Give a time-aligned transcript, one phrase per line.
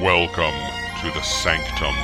[0.00, 0.54] Welcome
[1.02, 1.94] to the Sanctum.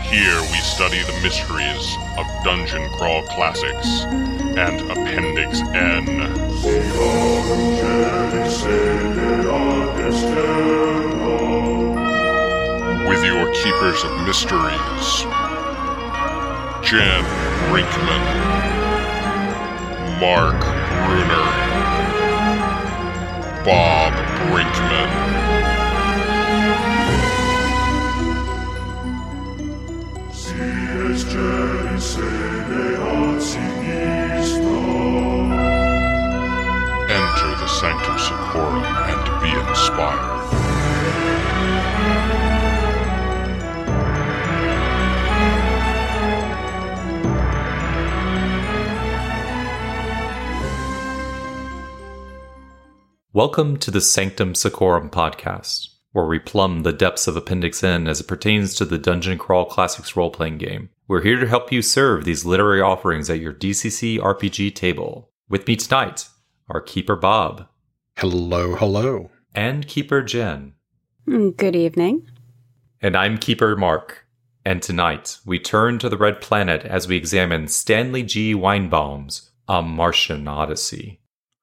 [0.00, 6.06] Here we study the mysteries of Dungeon Crawl Classics and Appendix N.
[13.08, 15.24] With your keepers of mysteries,
[16.86, 17.24] Jen
[17.66, 18.22] Brinkman,
[20.20, 20.60] Mark
[21.08, 21.48] Bruner,
[23.64, 24.12] Bob
[24.52, 25.67] Brinkman.
[37.78, 40.18] Sanctum Secorum and be inspired.
[53.32, 58.18] Welcome to the Sanctum Secorum podcast, where we plumb the depths of Appendix N as
[58.18, 60.90] it pertains to the Dungeon Crawl Classics role playing game.
[61.06, 65.30] We're here to help you serve these literary offerings at your DCC RPG table.
[65.48, 66.26] With me tonight
[66.68, 67.66] are Keeper Bob
[68.16, 69.30] Hello, hello.
[69.54, 70.74] and Keeper Jen.
[71.26, 72.28] Mm, Good evening.
[73.00, 74.26] And I'm Keeper Mark.
[74.64, 78.54] And tonight, we turn to the Red Planet as we examine Stanley G.
[78.54, 81.20] Weinbaum's A Martian Odyssey.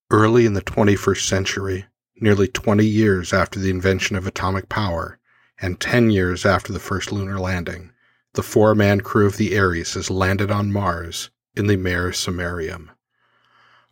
[0.10, 1.86] Early in the 21st century,
[2.22, 5.20] nearly 20 years after the invention of atomic power,
[5.62, 7.92] and 10 years after the first lunar landing,
[8.34, 12.90] the four man crew of the Ares has landed on Mars in the Mare Cimmerium.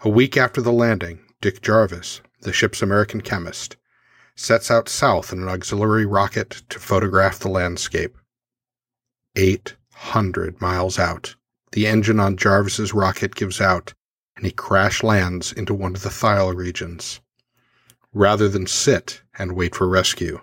[0.05, 3.77] A week after the landing, Dick Jarvis, the ship's American chemist,
[4.35, 8.17] sets out south in an auxiliary rocket to photograph the landscape.
[9.37, 11.37] 800 miles out,
[11.71, 13.93] the engine on Jarvis's rocket gives out
[14.35, 17.21] and he crash lands into one of the Thyle regions.
[18.13, 20.41] Rather than sit and wait for rescue,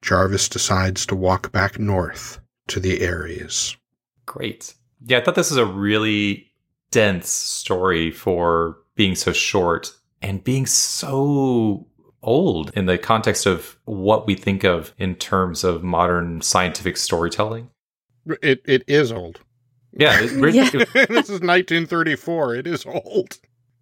[0.00, 3.76] Jarvis decides to walk back north to the Ares.
[4.24, 4.72] Great.
[5.04, 6.51] Yeah, I thought this was a really
[6.92, 11.86] dense story for being so short and being so
[12.22, 17.68] old in the context of what we think of in terms of modern scientific storytelling.
[18.40, 19.40] It it is old.
[19.92, 20.70] Yeah, it, re- Yeah.
[20.72, 22.54] it- this is 1934.
[22.54, 23.38] It is old.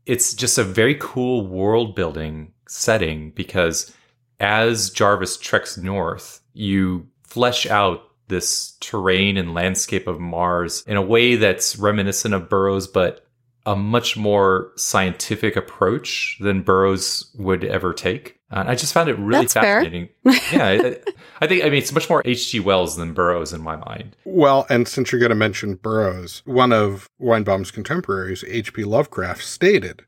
[0.07, 3.95] it's just a very cool world building setting because
[4.41, 11.03] as Jarvis treks north, you flesh out this terrain and landscape of Mars in a
[11.03, 13.27] way that's reminiscent of Burroughs, but
[13.67, 18.39] a much more scientific approach than Burroughs would ever take.
[18.51, 19.81] And I just found it really That's fair.
[19.81, 20.09] fascinating.
[20.25, 20.97] yeah, I,
[21.41, 22.59] I think, I mean, it's much more H.G.
[22.61, 24.17] Wells than Burroughs in my mind.
[24.25, 28.85] Well, and since you're going to mention Burroughs, one of Weinbaum's contemporaries, H.P.
[28.85, 30.05] Lovecraft, stated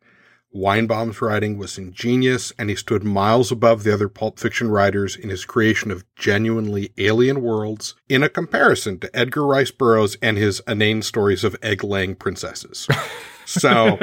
[0.54, 5.30] Weinbaum's writing was ingenious and he stood miles above the other pulp fiction writers in
[5.30, 10.60] his creation of genuinely alien worlds in a comparison to Edgar Rice Burroughs and his
[10.68, 12.86] inane stories of egg laying princesses.
[13.44, 13.98] So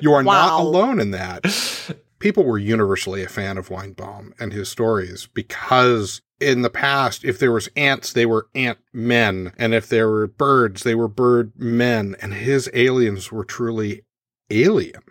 [0.00, 1.44] you are not alone in that.
[2.18, 7.38] People were universally a fan of Weinbaum and his stories because in the past, if
[7.38, 9.52] there was ants, they were ant men.
[9.58, 12.14] And if there were birds, they were bird men.
[12.20, 14.02] And his aliens were truly
[14.50, 15.02] alien.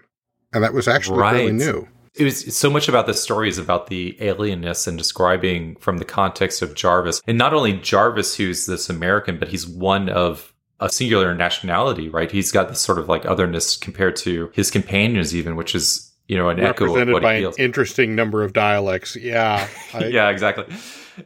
[0.55, 1.53] And that was actually really Right.
[1.53, 1.88] new.
[2.16, 6.61] it was so much about the stories about the alienness and describing from the context
[6.61, 7.21] of Jarvis.
[7.27, 12.31] And not only Jarvis, who's this American, but he's one of a singular nationality, right?
[12.31, 16.38] He's got this sort of like otherness compared to his companions, even, which is, you
[16.38, 19.17] know, an echo of Represented what by he an interesting number of dialects.
[19.17, 19.67] Yeah.
[19.93, 20.66] I- yeah, exactly.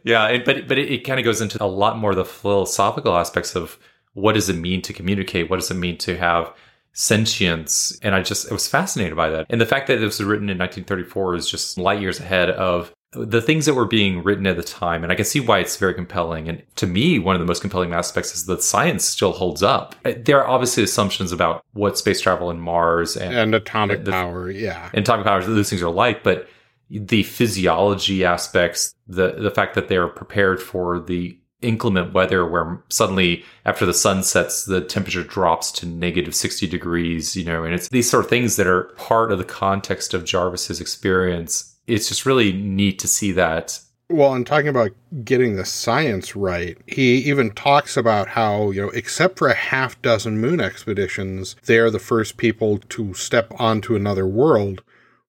[0.04, 2.26] Yeah, and, but but it, it kind of goes into a lot more of the
[2.26, 3.78] philosophical aspects of
[4.14, 5.50] what does it mean to communicate?
[5.52, 6.52] What does it mean to have
[6.94, 7.98] sentience?
[8.02, 9.46] And I just I was fascinated by that.
[9.50, 12.94] And the fact that it was written in 1934 is just light years ahead of
[13.14, 15.02] the things that were being written at the time.
[15.04, 16.48] And I can see why it's very compelling.
[16.48, 19.96] And to me, one of the most compelling aspects is that science still holds up.
[20.06, 24.12] Uh, there are obviously assumptions about what space travel and Mars and And atomic The-
[24.12, 24.52] power.
[24.52, 24.90] Yeah.
[24.94, 26.48] and atomic powers, those things are like, but
[26.92, 33.44] the physiology aspects, the the fact that they're prepared for the inclement weather where suddenly
[33.66, 37.90] after the sun sets the temperature drops to negative 60 degrees you know and it's
[37.90, 42.26] these sort of things that are part of the context of jarvis's experience it's just
[42.26, 43.80] really neat to see that
[44.10, 44.92] Well, and talking about
[45.24, 50.02] getting the science right, he even talks about how, you know, except for a half
[50.02, 54.82] dozen moon expeditions, they are the first people to step onto another world.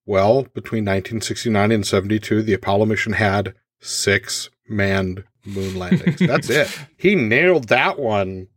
[0.06, 6.19] Well, between 1969 and 72, the Apollo mission had six manned moon landings.
[6.19, 6.69] That's it.
[6.97, 8.49] He nailed that one.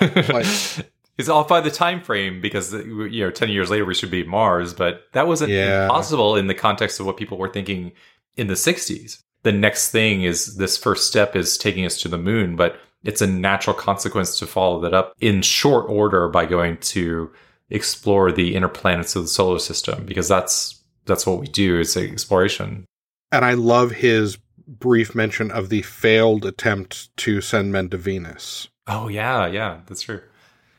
[0.00, 0.46] Like-
[1.16, 4.22] He's off by the time frame because you know, ten years later we should be
[4.22, 5.88] Mars, but that wasn't Yeah.
[5.88, 7.92] possible in the context of what people were thinking
[8.36, 9.20] in the '60s.
[9.42, 13.22] the next thing is this first step is taking us to the moon, but it's
[13.22, 17.30] a natural consequence to follow that up in short order by going to
[17.70, 21.78] explore the inner planets of the solar system because that's that's what we do.
[21.80, 22.84] It's exploration.
[23.32, 28.68] And I love his brief mention of the failed attempt to send men to Venus.
[28.86, 30.20] Oh yeah, yeah, that's true.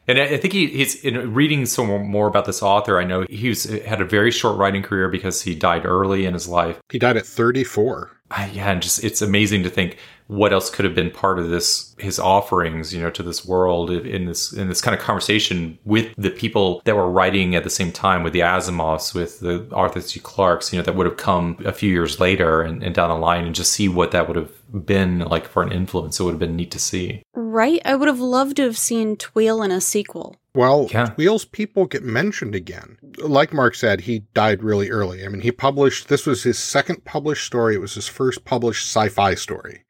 [0.10, 2.98] And I think he, he's in reading some more about this author.
[2.98, 6.48] I know he's had a very short writing career because he died early in his
[6.48, 6.80] life.
[6.90, 8.12] He died at 34.
[8.32, 11.50] Uh, yeah, and just it's amazing to think what else could have been part of
[11.50, 15.78] this his offerings you know to this world in this in this kind of conversation
[15.86, 19.68] with the people that were writing at the same time with the asimovs with the
[19.74, 22.94] arthur c clarks you know that would have come a few years later and, and
[22.94, 24.52] down the line and just see what that would have
[24.86, 28.08] been like for an influence it would have been neat to see right i would
[28.08, 31.06] have loved to have seen tweel in a sequel well, yeah.
[31.06, 32.98] Tweel's people get mentioned again.
[33.20, 35.24] Like Mark said, he died really early.
[35.24, 37.76] I mean, he published, this was his second published story.
[37.76, 39.84] It was his first published sci fi story.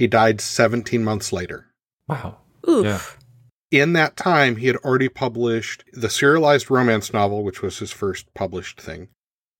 [0.00, 1.66] He died 17 months later.
[2.08, 2.38] Wow.
[2.66, 3.18] Oof.
[3.70, 3.80] Yeah.
[3.82, 8.32] In that time, he had already published the serialized romance novel, which was his first
[8.32, 9.08] published thing,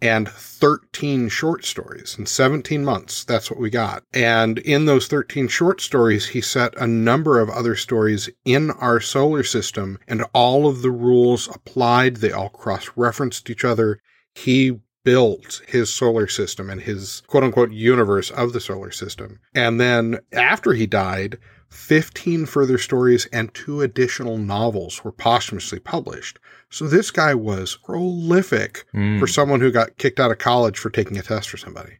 [0.00, 3.22] and 13 short stories in 17 months.
[3.22, 4.02] That's what we got.
[4.14, 8.98] And in those 13 short stories, he set a number of other stories in our
[8.98, 12.16] solar system, and all of the rules applied.
[12.16, 14.00] They all cross referenced each other.
[14.34, 19.40] He built his solar system and his quote unquote universe of the solar system.
[19.54, 21.38] And then after he died,
[21.70, 26.38] 15 further stories and two additional novels were posthumously published.
[26.68, 29.18] So this guy was prolific mm.
[29.18, 31.92] for someone who got kicked out of college for taking a test for somebody.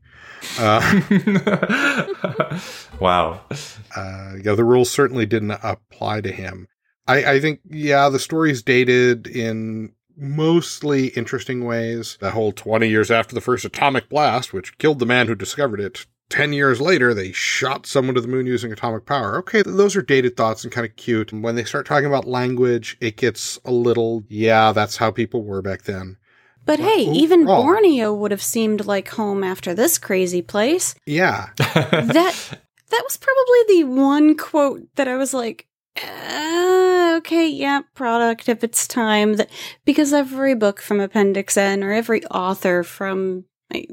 [0.59, 1.01] Uh,
[3.01, 3.41] wow.
[3.95, 6.67] Uh, yeah, the rules certainly didn't apply to him.
[7.07, 12.19] I, I think, yeah, the story's dated in mostly interesting ways.
[12.21, 15.81] The whole 20 years after the first atomic blast, which killed the man who discovered
[15.81, 19.37] it, 10 years later, they shot someone to the moon using atomic power.
[19.39, 21.33] Okay, those are dated thoughts and kind of cute.
[21.33, 25.61] When they start talking about language, it gets a little, yeah, that's how people were
[25.63, 26.17] back then.
[26.65, 30.95] But, but hey, even Borneo would have seemed like home after this crazy place.
[31.05, 31.49] Yeah.
[31.57, 35.67] that that was probably the one quote that I was like,
[36.05, 39.35] uh, okay, yeah, product of its time.
[39.35, 39.51] That
[39.85, 43.45] because every book from Appendix N or every author from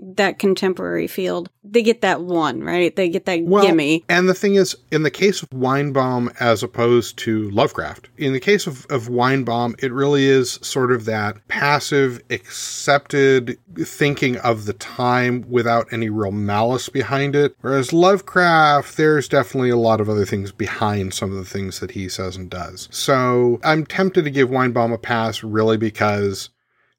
[0.02, 2.96] that contemporary field, they get that one, right?
[2.96, 4.04] They get that well, gimme.
[4.10, 8.40] And the thing is, in the case of Weinbaum as opposed to Lovecraft, in the
[8.40, 14.74] case of, of Weinbaum, it really is sort of that passive, accepted thinking of the
[14.74, 17.56] time without any real malice behind it.
[17.62, 21.92] Whereas Lovecraft, there's definitely a lot of other things behind some of the things that
[21.92, 22.88] he says and does.
[22.92, 26.50] So I'm tempted to give Weinbaum a pass really because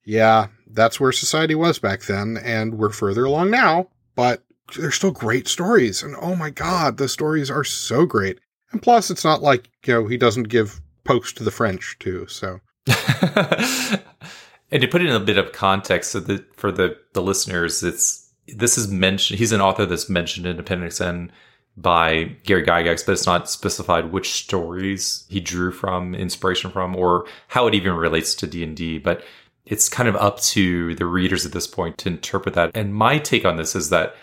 [0.09, 4.43] yeah, that's where society was back then, and we're further along now, but
[4.77, 6.03] they're still great stories.
[6.03, 8.39] And oh my God, the stories are so great.
[8.73, 12.27] And plus, it's not like, you know, he doesn't give pokes to the French, too.
[12.29, 12.61] So.
[14.71, 17.83] and to put it in a bit of context so that for the, the listeners,
[17.83, 21.31] it's this is mentioned, he's an author that's mentioned in Appendix N
[21.77, 27.27] by Gary Gygax, but it's not specified which stories he drew from, inspiration from, or
[27.49, 28.99] how it even relates to D&D.
[28.99, 29.23] But
[29.69, 32.71] it's kind of up to the readers at this point to interpret that.
[32.75, 34.17] And my take on this is that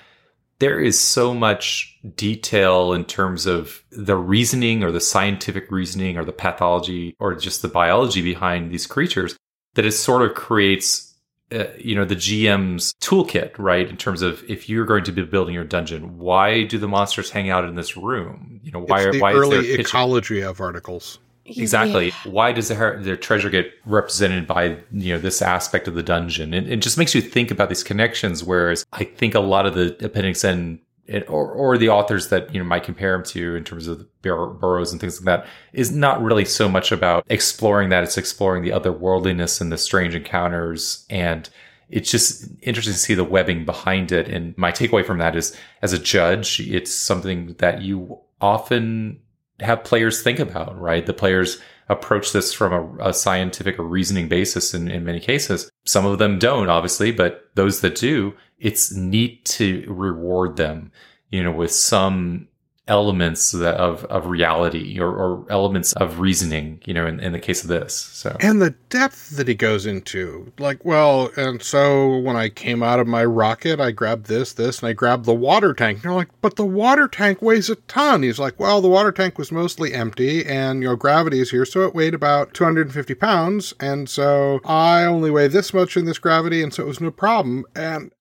[0.60, 6.25] there is so much detail in terms of the reasoning or the scientific reasoning or
[6.25, 9.38] the pathology or just the biology behind these creatures
[9.75, 11.13] that it sort of creates
[11.51, 13.88] uh, you know the GM's toolkit, right?
[13.88, 17.29] In terms of if you're going to be building your dungeon, why do the monsters
[17.29, 18.60] hang out in this room?
[18.63, 21.19] You know, why it's the why early ecology of articles?
[21.45, 22.07] Exactly.
[22.07, 22.31] Yeah.
[22.31, 26.53] Why does their their treasure get represented by you know this aspect of the dungeon?
[26.53, 28.43] And it just makes you think about these connections.
[28.43, 30.79] Whereas I think a lot of the appendix N
[31.27, 34.07] or, or the authors that you know might compare him to in terms of the
[34.23, 38.03] bur- Burroughs and things like that is not really so much about exploring that.
[38.03, 41.49] It's exploring the otherworldliness and the strange encounters and
[41.89, 44.27] it's just interesting to see the webbing behind it.
[44.27, 49.19] And my takeaway from that is, as a judge, it's something that you often
[49.59, 51.05] have players think about, right?
[51.05, 51.59] The players
[51.89, 55.69] approach this from a, a, scientific or reasoning basis in, in many cases.
[55.85, 60.91] Some of them don't, obviously, but those that do, it's neat to reward them,
[61.29, 62.47] you know, with some
[62.88, 67.63] elements of, of reality or, or elements of reasoning, you know, in, in the case
[67.63, 67.96] of this.
[67.96, 70.51] So And the depth that he goes into.
[70.60, 74.80] Like, well, and so when I came out of my rocket, I grabbed this, this,
[74.80, 75.98] and I grabbed the water tank.
[75.98, 78.22] And you're like, but the water tank weighs a ton.
[78.22, 81.65] He's like, well, the water tank was mostly empty and, you know, gravity is here,
[81.65, 83.74] so it weighed about 250 pounds.
[83.80, 87.12] And so I only weigh this much in this gravity, and so it was no
[87.12, 87.65] problem.
[87.75, 88.12] And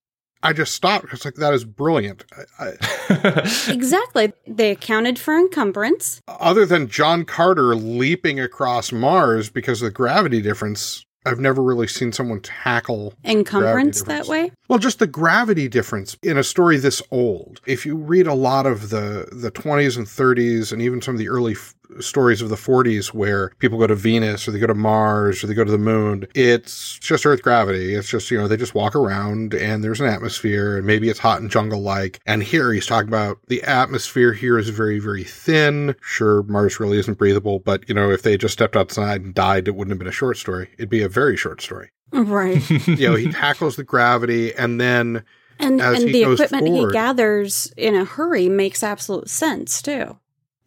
[0.45, 1.07] I just stopped.
[1.13, 2.25] It's like, that is brilliant.
[2.59, 2.73] I,
[3.09, 4.33] I, Exactly.
[4.47, 6.21] They accounted for encumbrance.
[6.29, 11.87] other than John Carter leaping across Mars because of the gravity difference, I've never really
[11.87, 14.53] seen someone tackle Encumbrance that way.
[14.69, 17.61] Well, just the gravity difference in a story this old.
[17.67, 21.19] If you read a lot of the the 20s and 30s and even some of
[21.19, 24.67] the early f- stories of the 40s where people go to Venus or they go
[24.67, 27.95] to Mars or they go to the moon, it's just earth gravity.
[27.95, 31.19] It's just, you know, they just walk around and there's an atmosphere and maybe it's
[31.21, 32.21] hot and jungle like.
[32.27, 35.95] And here he's talking about the atmosphere here is very very thin.
[36.03, 39.69] Sure, Mars really isn't breathable, but you know, if they just stepped outside and died,
[39.69, 40.71] it wouldn't have been a short story.
[40.79, 41.91] It'd be a very short story.
[42.13, 42.63] Right.
[42.87, 45.25] You know, he tackles the gravity and then
[45.59, 46.89] And and the equipment forward.
[46.91, 50.17] he gathers in a hurry makes absolute sense too.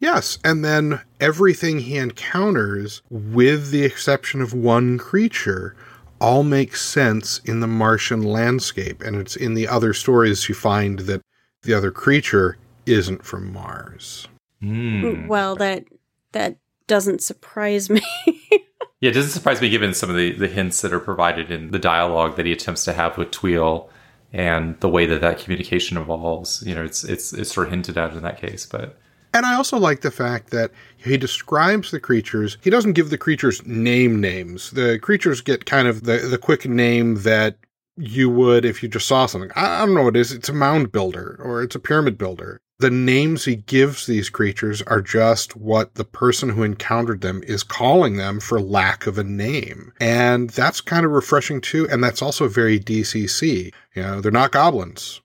[0.00, 5.74] Yes, and then everything he encounters, with the exception of one creature,
[6.20, 9.02] all makes sense in the Martian landscape.
[9.02, 11.22] And it's in the other stories you find that
[11.62, 14.28] the other creature isn't from Mars.
[14.60, 15.26] Hmm.
[15.26, 15.84] Well, that
[16.32, 18.02] that doesn't surprise me.
[19.00, 21.70] Yeah, it doesn't surprise me given some of the, the hints that are provided in
[21.70, 23.88] the dialogue that he attempts to have with Tweel
[24.32, 26.64] and the way that that communication evolves.
[26.66, 28.98] You know, it's it's it's sort of hinted at in that case, but
[29.34, 32.58] And I also like the fact that he describes the creatures.
[32.62, 34.70] He doesn't give the creatures name names.
[34.70, 37.56] The creatures get kind of the, the quick name that
[37.96, 39.50] you would if you just saw something.
[39.54, 40.32] I, I don't know what it is.
[40.32, 42.60] It's a mound builder or it's a pyramid builder.
[42.80, 47.64] The names he gives these creatures are just what the person who encountered them is
[47.64, 49.92] calling them for lack of a name.
[50.00, 51.88] And that's kind of refreshing too.
[51.90, 53.74] And that's also very DCC.
[53.96, 55.20] You know, they're not goblins.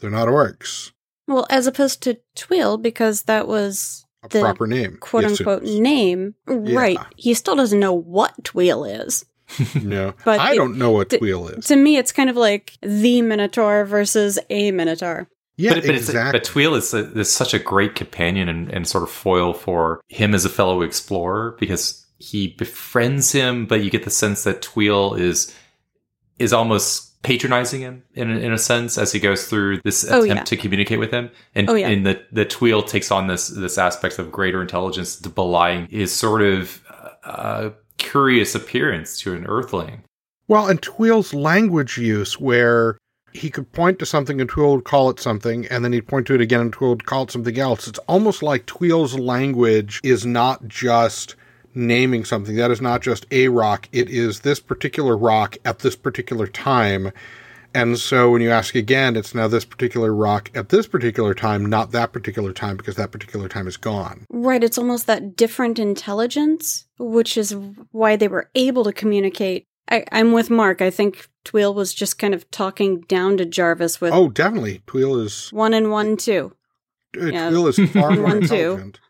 [0.00, 0.90] They're not orcs.
[1.26, 4.96] Well, as opposed to Tweel, because that was A The proper name.
[5.00, 5.80] quote he unquote assumes.
[5.80, 6.34] name.
[6.46, 6.98] Right.
[7.16, 9.24] He still doesn't know what Tweel is.
[9.82, 11.66] No, But I it- don't know what the- Tweel is.
[11.66, 15.28] To me, it's kind of like the Minotaur versus a Minotaur.
[15.58, 16.38] Yeah, but, but exactly.
[16.38, 19.54] It's, but Tweel is, a, is such a great companion and, and sort of foil
[19.54, 24.44] for him as a fellow explorer because he befriends him, but you get the sense
[24.44, 25.54] that Tweel is
[26.38, 30.22] is almost patronizing him in, a- in a sense as he goes through this Oh,
[30.22, 30.44] attempt yeah.
[30.44, 31.30] to communicate with him.
[31.54, 31.88] And, Oh, yeah.
[31.88, 36.14] and the, the Tweel takes on this this aspect of greater intelligence to belying his
[36.14, 36.82] sort of
[37.24, 40.02] uh, curious appearance to an Earthling.
[40.48, 42.98] well, and Tweel's language use, where
[43.32, 46.26] he could point to something and Tweel would call it something, and then he'd point
[46.28, 47.88] to it again and Tweel would call it something else.
[47.88, 51.34] It's almost like Tweel's language is not just
[51.76, 52.56] naming something.
[52.56, 53.88] That is not just a rock.
[53.92, 57.12] It is this particular rock at this particular time.
[57.74, 61.66] And so when you ask again, it's now this particular rock at this particular time,
[61.66, 64.24] not that particular time, because that particular time is gone.
[64.30, 64.64] Right.
[64.64, 67.54] It's almost that different intelligence, which is
[67.92, 69.66] why they were able to communicate.
[69.90, 70.80] I, I'm with Mark.
[70.80, 74.80] I think Tweel was just kind of talking down to Jarvis with Oh, definitely.
[74.86, 76.52] Tweel is one and one, two.
[77.20, 77.50] uh, Yeah.
[77.50, 78.54] Tweel is far more One, two.
[78.54, 79.00] intelligent.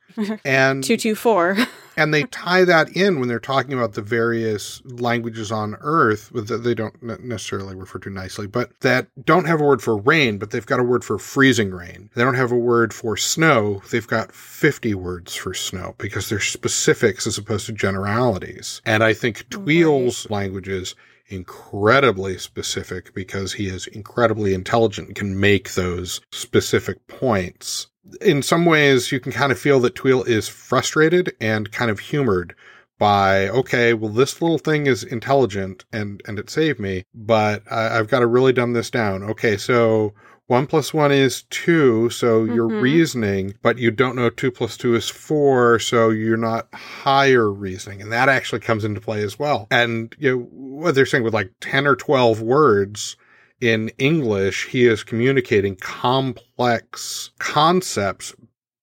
[0.44, 1.56] And Two, two, four.
[1.96, 6.58] And they tie that in when they're talking about the various languages on Earth that
[6.58, 10.50] they don't necessarily refer to nicely, but that don't have a word for rain, but
[10.50, 12.10] they've got a word for freezing rain.
[12.14, 13.82] They don't have a word for snow.
[13.90, 18.82] They've got 50 words for snow because they're specifics as opposed to generalities.
[18.84, 20.94] And I think Tweel's language is
[21.28, 27.88] incredibly specific because he is incredibly intelligent and can make those specific points
[28.20, 31.98] in some ways, you can kind of feel that Tweel is frustrated and kind of
[32.00, 32.54] humored
[32.98, 37.98] by, okay, well, this little thing is intelligent and, and it saved me, but I,
[37.98, 39.22] I've got to really dumb this down.
[39.22, 40.14] Okay, so
[40.46, 42.80] one plus one is two, so you're Mhm.
[42.80, 48.00] reasoning, but you don't know two plus two is four, so you're not higher reasoning.
[48.00, 49.66] And that actually comes into play as well.
[49.70, 53.16] And, you know, what they're saying with like 10 or 12 words,
[53.60, 58.34] in English, he is communicating complex concepts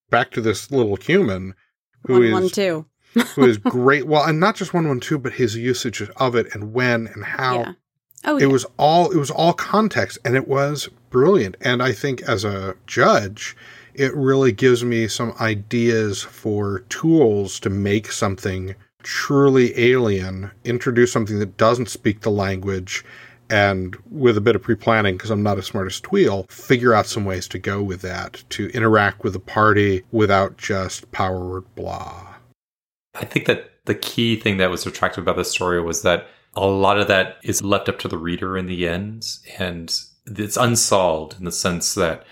[0.10, 1.54] back to this little human
[2.06, 2.86] who one, is one, two.
[3.36, 4.08] who is great.
[4.08, 7.24] Well, and not just one one two, but his usage of it and when and
[7.24, 7.56] how.
[7.60, 7.72] Yeah.
[8.26, 8.48] Oh, It yeah.
[8.48, 11.56] was all it was all context, and it was brilliant.
[11.62, 13.56] And I think as a judge,
[13.94, 21.38] it really gives me some ideas for tools to make something truly alien, introduce something
[21.40, 23.04] that doesn't speak the language,
[23.54, 26.96] and with a bit of pre planning, because I'm not as smart as Tweel, figure
[26.96, 31.48] out some ways to go with that to interact with the party without just power
[31.48, 32.34] word blah.
[33.14, 36.66] I think that the key thing that was attractive about this story was that a
[36.66, 39.28] lot of that is left up to the reader in the end,
[39.60, 39.96] and
[40.26, 42.26] it's unsolved in the sense that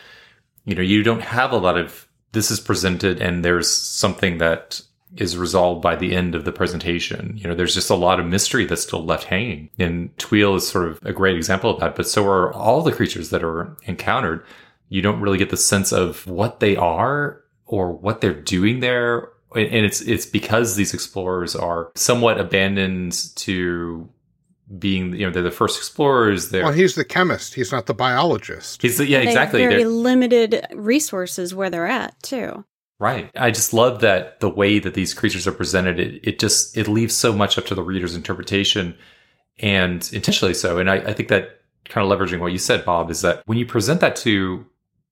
[0.66, 4.82] you know you don't have a lot of this is presented, and there's something that
[5.18, 7.38] is resolved by the end of the presentation.
[7.38, 9.70] You know, there's just a lot of mystery that's still left hanging.
[9.78, 12.94] And Tweel is sort of a great example of that, but so are all the
[12.94, 14.46] creatures that are encountered.
[14.90, 19.30] You don't really get the sense of what they are or what they're doing there.
[19.54, 24.10] And it's it's because these explorers are somewhat abandoned to
[24.80, 27.94] being you know they're the first explorers they're well he's the chemist he's not the
[27.94, 32.64] biologist he's the, yeah exactly they have very they're, limited resources where they're at too
[33.02, 33.32] Right.
[33.36, 36.88] I just love that the way that these creatures are presented, it, it just, it
[36.88, 38.96] leaves so much up to the reader's interpretation
[39.58, 40.78] and intentionally so.
[40.78, 43.58] And I, I think that kind of leveraging what you said, Bob, is that when
[43.58, 44.68] you present that to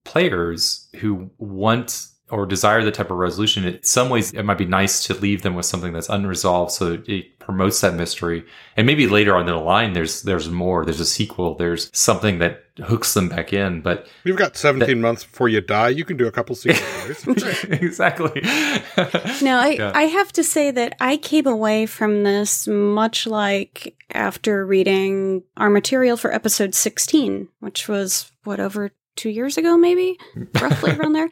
[0.06, 4.66] players who want or desire the type of resolution, in some ways it might be
[4.66, 8.46] nice to leave them with something that's unresolved so it promotes that mystery.
[8.78, 12.40] And maybe later on in the line there's there's more, there's a sequel, there's something
[12.40, 13.82] that hooks them back in.
[13.82, 17.28] But you've got 17 that, months before you die, you can do a couple sequels.
[17.64, 18.42] exactly.
[19.42, 19.92] now I, yeah.
[19.96, 25.70] I have to say that I came away from this much like after reading our
[25.70, 30.18] material for episode 16, which was what over two years ago, maybe
[30.62, 31.30] roughly around there.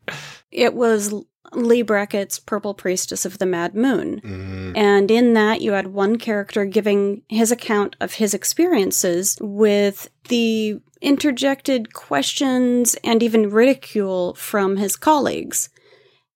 [0.52, 1.14] It was
[1.54, 4.22] Leigh Brackett's Purple Priestess of the Mad Moon.
[4.22, 4.78] Mm.
[4.78, 10.80] And in that, you had one character giving his account of his experiences with the
[11.02, 15.70] interjected questions and even ridicule from his colleagues.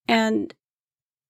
[0.07, 0.53] And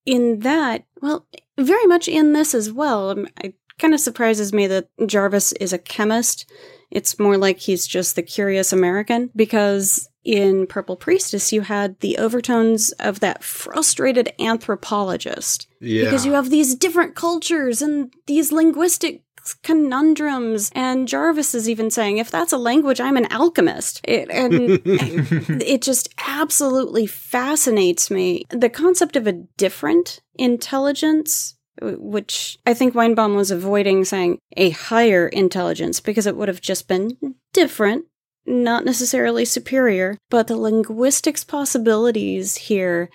[0.06, 1.26] in that, well,
[1.58, 5.74] very much in this as well, um, it kind of surprises me that Jarvis is
[5.74, 6.50] a chemist.
[6.92, 12.18] It's more like he's just the curious American because in Purple Priestess, you had the
[12.18, 15.68] overtones of that frustrated anthropologist.
[15.80, 16.06] Yeah.
[16.06, 19.24] Because you have these different cultures and these linguistic
[19.64, 20.72] conundrums.
[20.76, 24.02] And Jarvis is even saying, if that's a language, I'm an alchemist.
[24.04, 28.46] It, and it just absolutely fascinates me.
[28.50, 35.28] The concept of a different intelligence which I think Weinbaum was avoiding saying a higher
[35.28, 37.18] intelligence because it would have just been
[37.54, 38.06] different
[38.46, 43.10] not necessarily superior, but the linguistics possibilities here,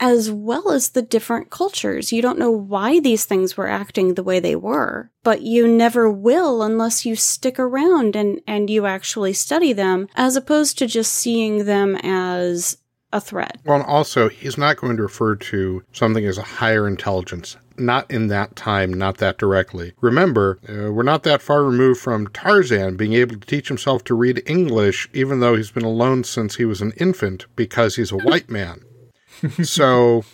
[0.00, 2.12] as well as the different cultures.
[2.12, 6.10] You don't know why these things were acting the way they were, but you never
[6.10, 11.12] will unless you stick around and, and you actually study them, as opposed to just
[11.12, 12.78] seeing them as
[13.12, 13.58] a threat.
[13.64, 18.10] Well, and also, he's not going to refer to something as a higher intelligence not
[18.10, 19.92] in that time, not that directly.
[20.00, 24.14] Remember, uh, we're not that far removed from Tarzan being able to teach himself to
[24.14, 28.16] read English, even though he's been alone since he was an infant because he's a
[28.16, 28.82] white man.
[29.62, 30.24] so.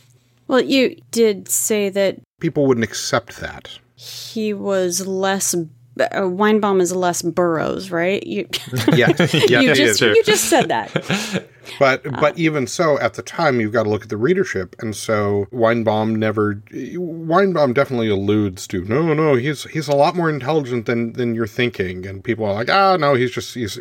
[0.48, 2.18] Well, you did say that.
[2.40, 3.78] People wouldn't accept that.
[3.96, 5.54] He was less
[6.00, 8.24] uh, Weinbaum is less Burroughs, right?
[8.26, 8.48] You,
[8.92, 9.12] yeah,
[9.48, 11.46] yeah, you just you just said that.
[11.78, 14.76] But uh, but even so, at the time, you've got to look at the readership,
[14.80, 16.56] and so Weinbaum never.
[16.72, 21.46] Weinbaum definitely alludes to no, no, he's he's a lot more intelligent than than you're
[21.46, 23.74] thinking, and people are like, ah, no, he's just he's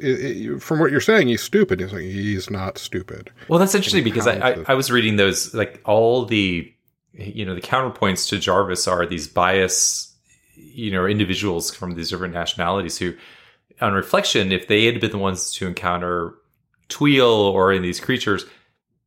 [0.63, 1.79] from what you're saying, he's stupid.
[1.79, 3.31] He's like he's not stupid.
[3.47, 6.71] Well, that's interesting because I, I I was reading those like all the
[7.13, 10.15] you know the counterpoints to Jarvis are these bias
[10.55, 13.13] you know individuals from these different nationalities who
[13.81, 16.33] on reflection if they had been the ones to encounter
[16.89, 18.45] Tweel or in these creatures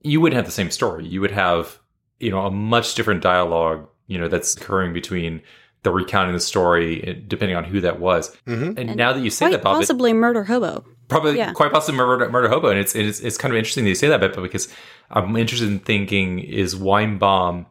[0.03, 1.79] you wouldn't have the same story you would have
[2.19, 5.43] you know a much different dialogue you know that's occurring between
[5.83, 8.63] the recounting the story eh, depending on who that was mm-hmm.
[8.63, 11.53] and, and, now that you say that Bob, possibly it, murder hobo probably yeah.
[11.53, 14.09] quite possibly murder, murder hobo and it's, it's it's kind of interesting that you say
[14.09, 14.73] that but because
[15.11, 17.67] i'm interested in thinking is weinbaum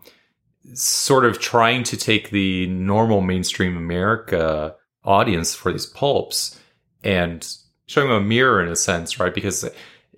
[0.74, 6.60] sort of trying to take the normal mainstream America audience for these pulps
[7.04, 9.34] and showing them a mirror in a sense, right?
[9.34, 9.68] Because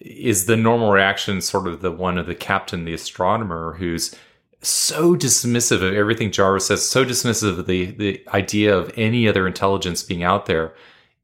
[0.04, 4.16] is the normal reaction sort of the one of the captain, the astronomer, who's
[4.62, 9.48] so dismissive of everything Jarvis says, so dismissive of the, the idea of any other
[9.48, 10.74] intelligence being out there?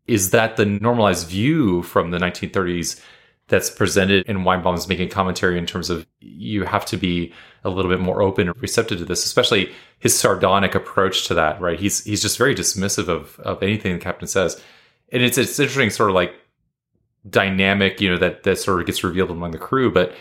[0.08, 3.02] Is that the normalized view from the 1930s
[3.48, 7.92] that's presented and Weinbaum's making commentary in terms of you have to be a little
[7.92, 11.80] bit more open and receptive to this, especially his sardonic approach to that, right?
[11.80, 14.62] He's he's just very dismissive of of anything the captain says.
[15.12, 16.34] And it's it's interesting sort of like
[17.28, 20.14] dynamic, you know, that that sort of gets revealed among the crew, but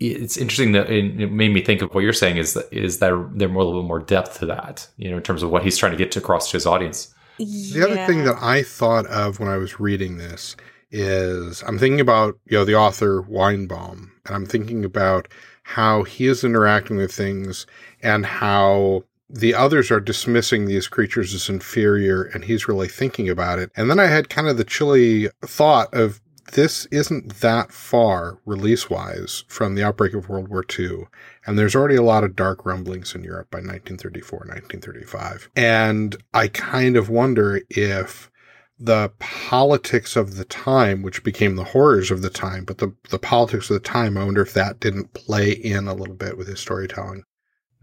[0.00, 3.30] it's interesting that it made me think of what you're saying is that is that
[3.34, 5.62] there more a little bit more depth to that, you know, in terms of what
[5.62, 7.14] he's trying to get across to his audience.
[7.38, 7.74] Yeah.
[7.74, 10.56] The other thing that I thought of when I was reading this
[10.90, 15.28] is I'm thinking about, you know, the author Weinbaum, and I'm thinking about
[15.62, 17.66] how he is interacting with things
[18.02, 19.04] and how
[19.34, 23.70] the others are dismissing these creatures as inferior and he's really thinking about it.
[23.76, 26.20] And then I had kind of the chilly thought of
[26.52, 31.06] this isn't that far release wise from the outbreak of World War II.
[31.46, 35.50] And there's already a lot of dark rumblings in Europe by 1934, 1935.
[35.56, 38.30] And I kind of wonder if
[38.78, 43.18] the politics of the time, which became the horrors of the time, but the, the
[43.18, 46.46] politics of the time, I wonder if that didn't play in a little bit with
[46.46, 47.24] his storytelling.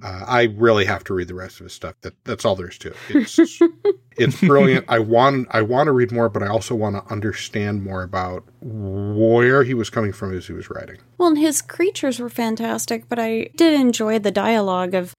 [0.03, 1.95] Uh, I really have to read the rest of his stuff.
[2.01, 2.95] That that's all there is to it.
[3.09, 3.39] It's
[4.17, 4.85] it's brilliant.
[4.87, 8.43] I want I want to read more, but I also want to understand more about
[8.61, 10.97] where he was coming from as he was writing.
[11.17, 15.13] Well, and his creatures were fantastic, but I did enjoy the dialogue of,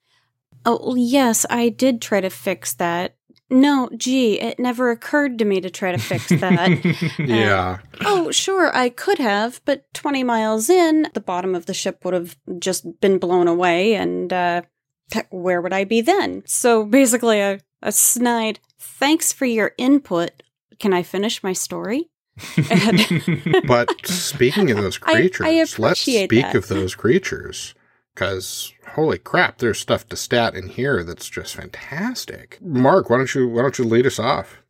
[0.66, 3.14] oh yes, I did try to fix that.
[3.52, 7.18] No, gee, it never occurred to me to try to fix that.
[7.18, 7.78] yeah.
[8.00, 12.14] oh, sure, I could have, but 20 miles in, the bottom of the ship would
[12.14, 14.62] have just been blown away, and uh,
[15.28, 16.42] where would I be then?
[16.46, 20.30] So basically, a, a snide, thanks for your input.
[20.78, 22.08] Can I finish my story?
[23.66, 26.54] but speaking of those creatures, I, I let's speak that.
[26.54, 27.74] of those creatures.
[28.14, 32.58] Because holy crap, there's stuff to stat in here that's just fantastic.
[32.60, 34.62] Mark, why don't you why don't you lead us off?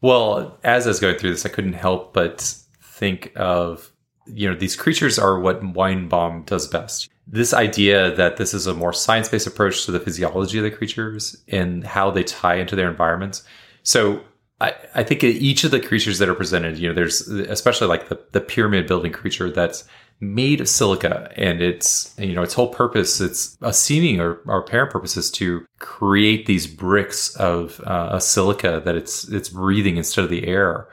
[0.00, 3.90] Well, as I was going through this, I couldn't help but think of
[4.26, 7.08] you know these creatures are what Weinbaum does best.
[7.26, 10.70] This idea that this is a more science based approach to the physiology of the
[10.70, 13.42] creatures and how they tie into their environments.
[13.82, 14.22] So
[14.60, 18.08] I, I think each of the creatures that are presented, you know, there's especially like
[18.08, 19.84] the, the pyramid building creature that's
[20.20, 24.60] made of silica and it's you know its whole purpose it's a seeming or, or
[24.60, 29.96] apparent purpose is to create these bricks of uh, a silica that it's it's breathing
[29.96, 30.88] instead of the air.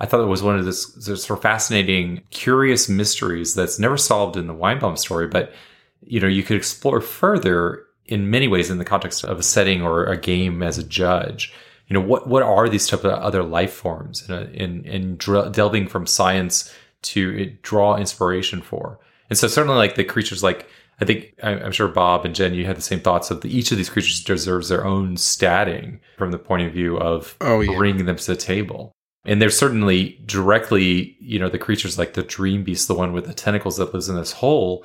[0.00, 4.36] I thought it was one of this, sort of fascinating curious mysteries that's never solved
[4.36, 5.52] in the weinbaum story but
[6.02, 9.82] you know you could explore further in many ways in the context of a setting
[9.82, 11.52] or a game as a judge.
[11.88, 14.28] You know what what are these type of other life forms?
[14.28, 15.16] In in, in
[15.52, 16.72] delving from science
[17.04, 18.98] to draw inspiration for.
[19.30, 20.68] And so certainly like the creatures like
[21.00, 23.72] I think I'm sure Bob and Jen, you had the same thoughts of the, each
[23.72, 27.76] of these creatures deserves their own statting from the point of view of oh, yeah.
[27.76, 28.92] bringing them to the table.
[29.24, 33.26] And there's certainly directly, you know, the creatures like the dream beast, the one with
[33.26, 34.84] the tentacles that lives in this hole,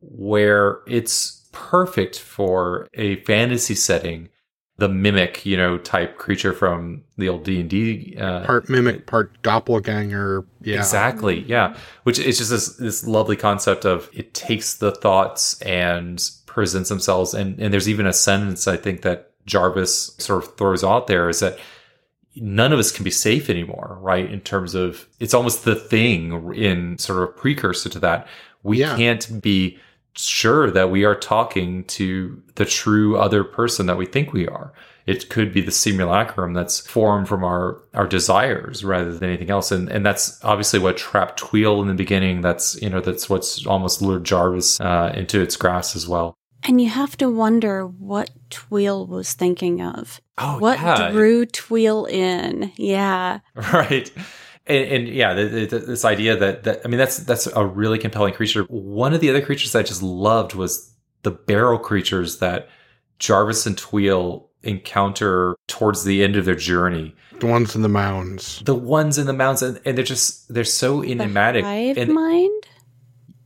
[0.00, 4.30] where it's perfect for a fantasy setting
[4.76, 8.16] the mimic, you know, type creature from the old D and D.
[8.18, 10.44] Uh, part mimic, part doppelganger.
[10.62, 11.40] Yeah, exactly.
[11.46, 16.88] Yeah, which is just this this lovely concept of it takes the thoughts and presents
[16.88, 21.06] themselves, and and there's even a sentence I think that Jarvis sort of throws out
[21.06, 21.58] there is that
[22.36, 24.28] none of us can be safe anymore, right?
[24.28, 28.26] In terms of it's almost the thing in sort of precursor to that.
[28.64, 28.96] We yeah.
[28.96, 29.78] can't be
[30.16, 34.72] sure that we are talking to the true other person that we think we are.
[35.06, 39.70] It could be the simulacrum that's formed from our, our desires rather than anything else.
[39.70, 42.40] And, and that's obviously what trapped Tweel in the beginning.
[42.40, 46.34] That's, you know, that's what's almost lured Jarvis uh, into its grasp as well.
[46.66, 50.22] And you have to wonder what Tweel was thinking of.
[50.38, 51.10] Oh, what yeah.
[51.10, 52.72] drew Tweel in?
[52.76, 53.40] Yeah.
[53.54, 54.10] Right
[54.66, 57.98] and, and yeah, the, the, this idea that that I mean that's that's a really
[57.98, 58.62] compelling creature.
[58.64, 62.68] One of the other creatures I just loved was the barrel creatures that
[63.18, 67.14] Jarvis and Tweel encounter towards the end of their journey.
[67.40, 68.62] The ones in the mounds.
[68.64, 71.64] The ones in the mounds, and, and they're just they're so enigmatic.
[71.64, 72.66] The hive and, mind.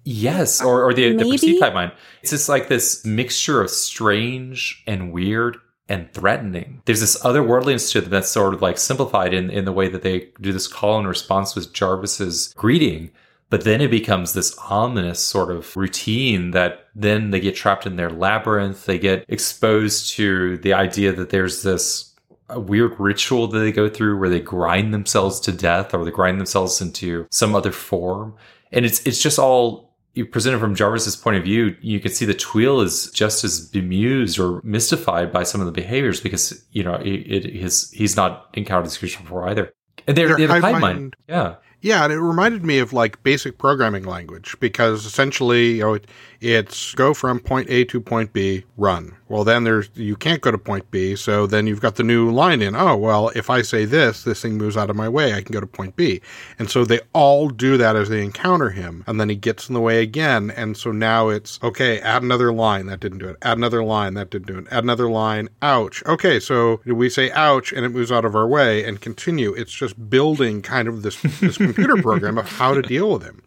[0.04, 1.92] Yes, or or the, the perceived hive mind.
[2.22, 6.82] It's just like this mixture of strange and weird and threatening.
[6.84, 10.02] There's this otherworldliness to them that's sort of like simplified in, in the way that
[10.02, 13.10] they do this call and response with Jarvis's greeting.
[13.50, 17.96] But then it becomes this ominous sort of routine that then they get trapped in
[17.96, 18.84] their labyrinth.
[18.84, 22.14] They get exposed to the idea that there's this
[22.54, 26.10] uh, weird ritual that they go through where they grind themselves to death or they
[26.10, 28.34] grind themselves into some other form.
[28.70, 32.24] And it's, it's just all you presented from Jarvis's point of view, you can see
[32.26, 36.82] that Tweel is just as bemused or mystified by some of the behaviors because you
[36.82, 39.72] know it, it his he's not encountered this creature before either.
[40.06, 40.80] And they're, they're, they're mind.
[40.80, 41.16] mind.
[41.28, 41.56] Yeah.
[41.80, 46.08] Yeah, and it reminded me of like basic programming language because essentially, you know, it,
[46.40, 49.16] it's go from point A to point B, run.
[49.28, 52.30] Well, then there's you can't go to point B, so then you've got the new
[52.30, 52.76] line in.
[52.76, 55.34] Oh, well, if I say this, this thing moves out of my way.
[55.34, 56.20] I can go to point B,
[56.58, 59.74] and so they all do that as they encounter him, and then he gets in
[59.74, 62.00] the way again, and so now it's okay.
[62.00, 63.36] Add another line that didn't do it.
[63.42, 64.66] Add another line that didn't do it.
[64.70, 65.48] Add another line.
[65.60, 66.04] Ouch.
[66.06, 69.52] Okay, so we say ouch, and it moves out of our way, and continue.
[69.54, 73.42] It's just building kind of this this computer program of how to deal with him.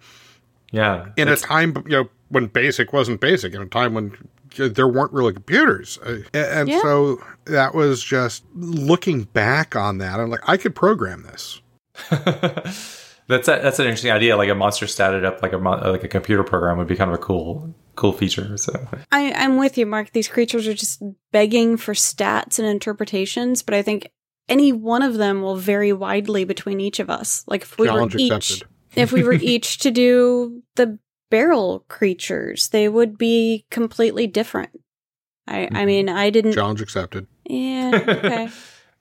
[0.72, 4.18] Yeah, in a time you know when basic wasn't basic, in a time when
[4.58, 6.82] there weren't really computers, uh, and yeah.
[6.82, 10.20] so that was just looking back on that.
[10.20, 11.62] I'm like, I could program this.
[13.28, 14.36] That's a, that's an interesting idea.
[14.36, 17.16] Like a monster statted up like a like a computer program would be kind of
[17.16, 18.58] a cool cool feature.
[18.58, 18.74] So
[19.12, 20.12] I, I'm with you, Mark.
[20.12, 24.12] These creatures are just begging for stats and interpretations, but I think
[24.50, 27.46] any one of them will vary widely between each of us.
[27.48, 28.64] Like if we Challenge were each,
[28.96, 31.00] if we were each to do the
[31.32, 34.70] barrel creatures, they would be completely different.
[35.48, 35.86] I, I Mhm.
[35.88, 36.54] mean, I didn't.
[36.54, 37.26] Challenge accepted.
[37.50, 37.92] Yeah.
[38.08, 38.50] Okay.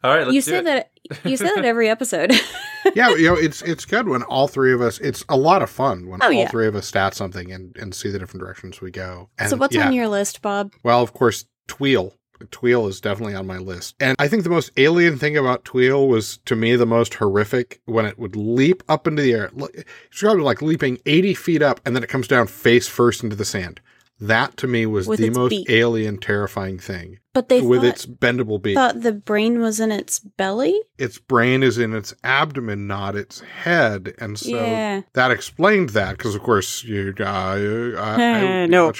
[0.02, 0.64] all right, let's you do say it.
[0.64, 0.90] that.
[1.24, 2.32] You say that every episode.
[2.94, 4.98] yeah, you know, it's it's good when all three of us.
[5.00, 6.48] It's a lot of fun when Oh, all yeah.
[6.48, 9.28] three of us stat something and and see the different directions we go.
[9.38, 10.72] And so what's yeah, on your list, Bob?
[10.82, 12.14] Well, of course, Tweel.
[12.50, 13.94] Tweel is definitely on my list.
[14.00, 17.80] And I think the most alien thing about Tweel was, to me, the most horrific
[17.84, 19.50] when it would leap up into the air.
[19.74, 23.36] It's probably like leaping 80 feet up and then it comes down face first into
[23.36, 23.80] the sand.
[24.22, 25.70] That to me was With the most beak.
[25.70, 27.20] alien, terrifying thing.
[27.32, 28.74] But they with thought, its bendable beak.
[28.74, 30.78] thought the brain was in its belly.
[30.98, 34.12] its brain is in its abdomen, not its head.
[34.18, 35.02] And so yeah.
[35.14, 37.14] that explained that because, of course, you.
[37.18, 38.92] Uh, I, I, No.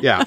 [0.00, 0.24] Yeah.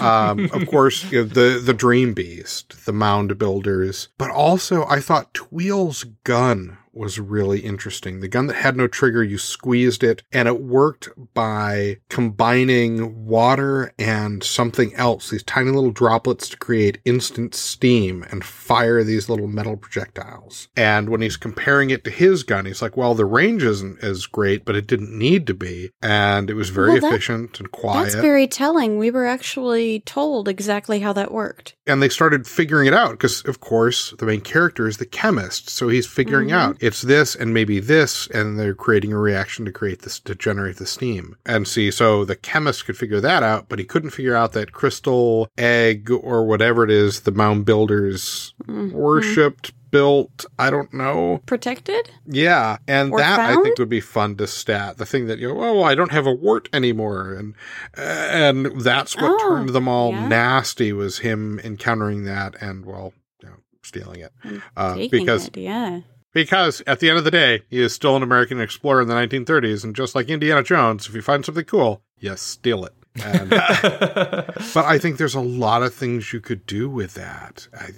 [0.00, 5.00] um, of course, you know, the the Dream Beast, the Mound Builders, but also I
[5.00, 8.20] thought Tweel's gun was really interesting.
[8.20, 13.92] The gun that had no trigger, you squeezed it, and it worked by combining water
[13.98, 19.46] and something else, these tiny little droplets to create instant steam and fire these little
[19.46, 20.68] metal projectiles.
[20.76, 24.26] And when he's comparing it to his gun, he's like, well, the range isn't as
[24.26, 25.90] great, but it didn't need to be.
[26.02, 28.04] And it was very Well, that- efficient and quiet.
[28.04, 28.98] That's very telling.
[28.98, 31.74] We were actually told exactly how that worked.
[31.86, 35.68] and they started figuring it out because of course the main character is the chemist
[35.68, 36.52] so he's figuring Mhm.
[36.54, 40.34] out it's this and maybe this and they're creating a reaction to create this to
[40.34, 44.10] generate the steam and see so the chemist could figure that out but he couldn't
[44.10, 48.92] figure out that crystal egg or whatever it is the mound builders Mhm.
[48.92, 52.10] worshipped built i don't know Protected?
[52.24, 55.48] yeah and Or that i think would be fun to stat the thing that you
[55.48, 57.54] know oh i don't have a wart anymore and
[57.96, 60.28] and that's what Oh, turned them all yeah.
[60.28, 63.12] nasty was him encountering that and well
[63.42, 64.32] you know stealing it
[64.76, 66.00] uh, because it, yeah.
[66.32, 69.14] Because at the end of the day he is still an american explorer in the
[69.14, 73.50] 1930s and just like indiana jones if you find something cool you steal it and,
[73.50, 77.90] but i think there's a lot of things you could do with that I,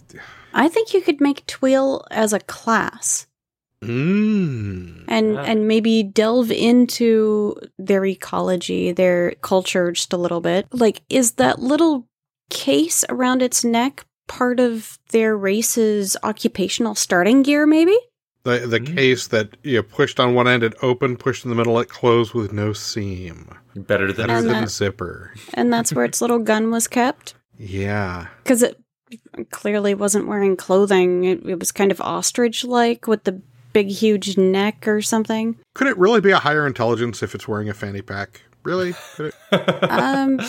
[0.55, 3.27] I think you could make Tweel as a class
[3.83, 5.43] mm, and Yeah.
[5.43, 10.67] and maybe delve into their ecology, their culture just a little bit.
[10.73, 12.07] Like is that little
[12.51, 17.99] case around its neck part of their race's occupational starting gear maybe?
[18.45, 18.97] The the Mm.
[18.97, 22.35] case that you pushed on one end, it opened, pushed in the middle, it closed
[22.35, 23.49] with no seam.
[23.77, 25.33] Better than Better than that- a zipper.
[25.55, 27.35] And that's where its little gun was kept?
[27.59, 28.27] Yeah.
[28.43, 28.79] because it
[29.51, 31.25] clearly wasn't wearing clothing.
[31.25, 33.41] It, it was kind of ostrich like with the
[33.73, 35.57] big, huge neck or something.
[35.75, 38.41] Could it really be a higher intelligence if it's wearing a fanny pack?
[38.65, 38.95] Really?
[39.17, 39.35] Could it?
[39.91, 40.41] Um,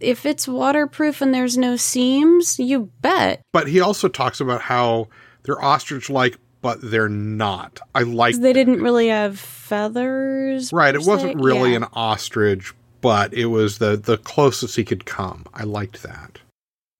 [0.00, 3.40] if it's waterproof and there's no seams, you bet.
[3.52, 5.08] But he also talks about how
[5.44, 7.80] they're ostrich like, but they're not.
[7.94, 10.72] I like they didn't really have feathers.
[10.72, 10.94] Right.
[10.94, 11.44] per It wasn't se.
[11.44, 11.76] really Yeah.
[11.78, 15.44] an ostrich, but it was the the closest he could come.
[15.54, 16.38] I liked that.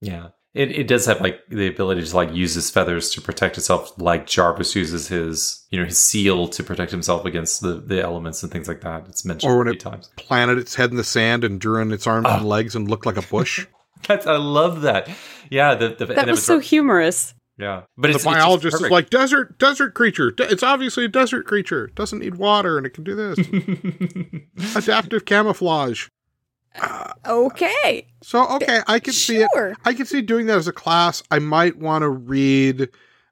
[0.01, 0.29] Yeah.
[0.55, 3.93] It, it does have like the ability to like use his feathers to protect itself,
[3.99, 8.41] like Jarvis uses his, you know, his seal to protect himself against the, the elements
[8.41, 9.05] and things like that.
[9.07, 10.09] It's mentioned Or a when few it- times.
[10.15, 12.33] Planted its head in the sand and drew in its arms Oh.
[12.33, 12.47] and ah.
[12.47, 13.67] legs and looked like a bush.
[14.07, 15.07] That's I love that.
[15.51, 17.35] Yeah, the, the That and it was so humorous.
[17.59, 20.31] Yeah, but the it's, it's biologist is like desert desert creature.
[20.31, 21.85] De- It's obviously a desert creature.
[21.85, 23.37] It doesn't need water and it can do this.
[24.75, 26.07] Adaptive camouflage.
[26.81, 28.07] Uh, Okay.
[28.23, 29.49] so okay, I can see it.
[29.53, 29.75] Sure.
[29.85, 31.21] I can see doing that as a class.
[31.29, 32.89] I might want to read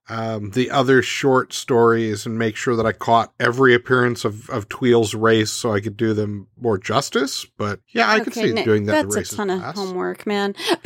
[0.10, 4.70] um, the other short stories and make sure that I caught every appearance of, of
[4.70, 7.46] Tweel's race so I could do them more justice.
[7.58, 8.94] But yeah, I could see Nick, doing that.
[8.94, 9.76] That's the a races ton of class.
[9.76, 10.56] homework, man.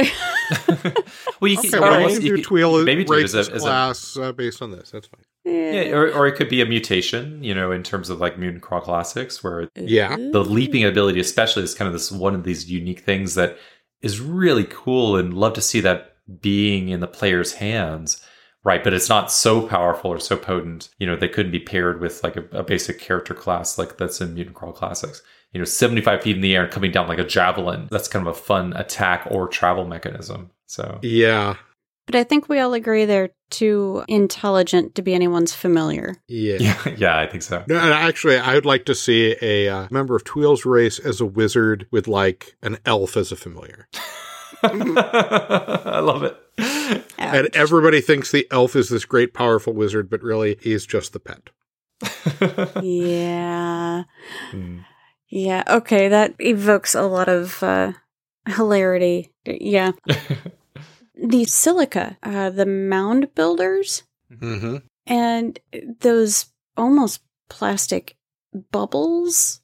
[1.39, 3.33] well, you Okay, can, well, or we can you do Tweel maybe do it as
[3.33, 4.91] races a, as a class uh, based on this.
[4.91, 5.21] That's fine.
[5.45, 8.63] yeah, or, or it could be a mutation, you know, in terms of like mutant
[8.63, 10.15] crawl classics, where Yeah.
[10.15, 13.57] the leaping ability, especially, is kind of this one of these unique things that
[14.01, 18.23] is really cool, and love to see that being in the player's hands.
[18.63, 20.89] Right, but it's not so powerful or so potent.
[20.99, 24.21] You know, they couldn't be paired with like a, a basic character class like that's
[24.21, 25.23] in Mutant Crawl Classics.
[25.53, 27.87] You know, 75 feet in the air and coming down like a javelin.
[27.91, 30.51] That's kind of a fun attack or travel mechanism.
[30.67, 31.55] So, Yeah.
[32.07, 36.15] But I think we all agree they're too intelligent to be anyone's familiar.
[36.27, 36.57] Yeah.
[36.59, 37.63] yeah, yeah, I think so.
[37.67, 41.21] No, and actually, I would like to see a uh, member of Tweel's race as
[41.21, 43.87] a wizard with like an elf as a familiar.
[44.63, 46.37] I love it.
[47.17, 51.19] And everybody thinks the elf is this great, powerful wizard, but really he's just the
[51.19, 51.49] pet.
[52.83, 54.03] yeah.
[54.51, 54.85] Mm.
[55.31, 55.63] Yeah.
[55.67, 56.07] Okay.
[56.09, 57.93] That evokes a lot of uh,
[58.47, 59.31] hilarity.
[59.45, 59.93] Yeah.
[61.15, 64.77] the silica, uh, the mound builders, Mm-hmm.
[65.07, 65.59] and
[65.99, 66.45] those
[66.77, 68.15] almost plastic
[68.71, 69.59] bubbles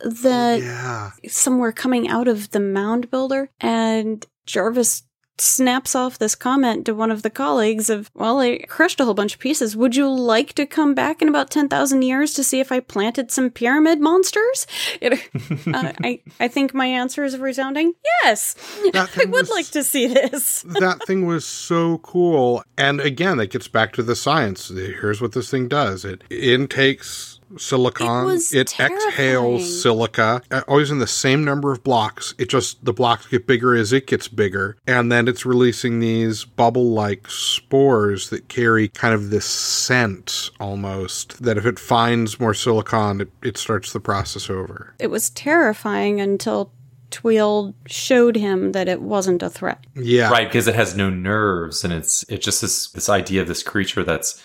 [0.00, 1.12] that yeah.
[1.26, 5.04] somewhere coming out of the mound builder and Jarvis
[5.40, 9.14] snaps off this comment to one of the colleagues of, well, I crushed a whole
[9.14, 9.76] bunch of pieces.
[9.76, 13.30] Would you like to come back in about 10,000 years to see if I planted
[13.30, 14.66] some pyramid monsters?
[15.00, 15.12] It,
[15.66, 18.54] uh, I, I think my answer is resounding yes.
[18.94, 20.62] I would was- like to see this.
[20.80, 22.62] that thing was so cool.
[22.76, 24.68] And again, that gets back to the science.
[24.68, 30.90] Here's what this thing does it intakes silicon, It was it exhales silica, uh, always
[30.90, 32.34] in the same number of blocks.
[32.38, 34.76] It just, the blocks get bigger as it gets bigger.
[34.86, 41.42] And then it's releasing these bubble like spores that carry kind of this scent almost
[41.42, 44.94] that if it finds more silicon, it, it starts the process over.
[44.98, 46.72] It was terrifying until
[47.10, 49.84] Tweel showed him that it wasn't a threat.
[49.94, 50.30] Yeah.
[50.30, 53.62] right because it has no nerves and it's it's just this this idea of this
[53.62, 54.40] creature that's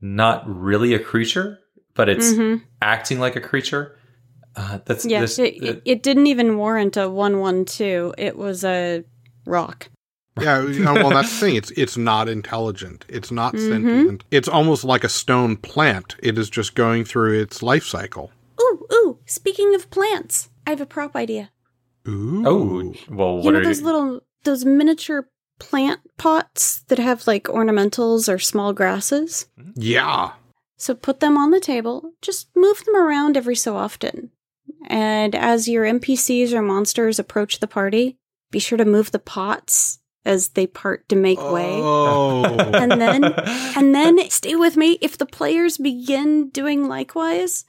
[0.00, 1.60] not really a creature
[1.98, 2.62] but it's Mhm.
[2.80, 3.94] acting like a creature
[4.56, 8.14] uh, that's Yeah, this- it, it, it didn't even warrant a 112.
[8.18, 9.04] It was a
[9.46, 9.88] rock.
[10.40, 11.56] Yeah, you know, well, that's the thing.
[11.60, 13.04] It's it's not intelligent.
[13.08, 13.68] It's not Mhm.
[13.68, 14.24] sentient.
[14.30, 16.16] It's almost like a stone plant.
[16.22, 18.30] It is just going through its life cycle.
[18.60, 21.50] Ooh, ooh, speaking of plants, I have a prop idea.
[22.08, 22.42] Ooh.
[22.46, 25.28] oh well you what know are those you little those miniature
[25.60, 29.46] plant pots that have like ornamentals or small grasses?
[29.76, 30.32] Yeah.
[30.78, 34.30] So put them on the table, just move them around every so often.
[34.86, 38.16] And as your NPCs or monsters approach the party,
[38.50, 41.80] be sure to move the pots as they part to make way.
[41.82, 42.44] Oh.
[42.44, 43.24] And then
[43.76, 44.98] And then stay with me.
[45.00, 47.64] If the players begin doing likewise,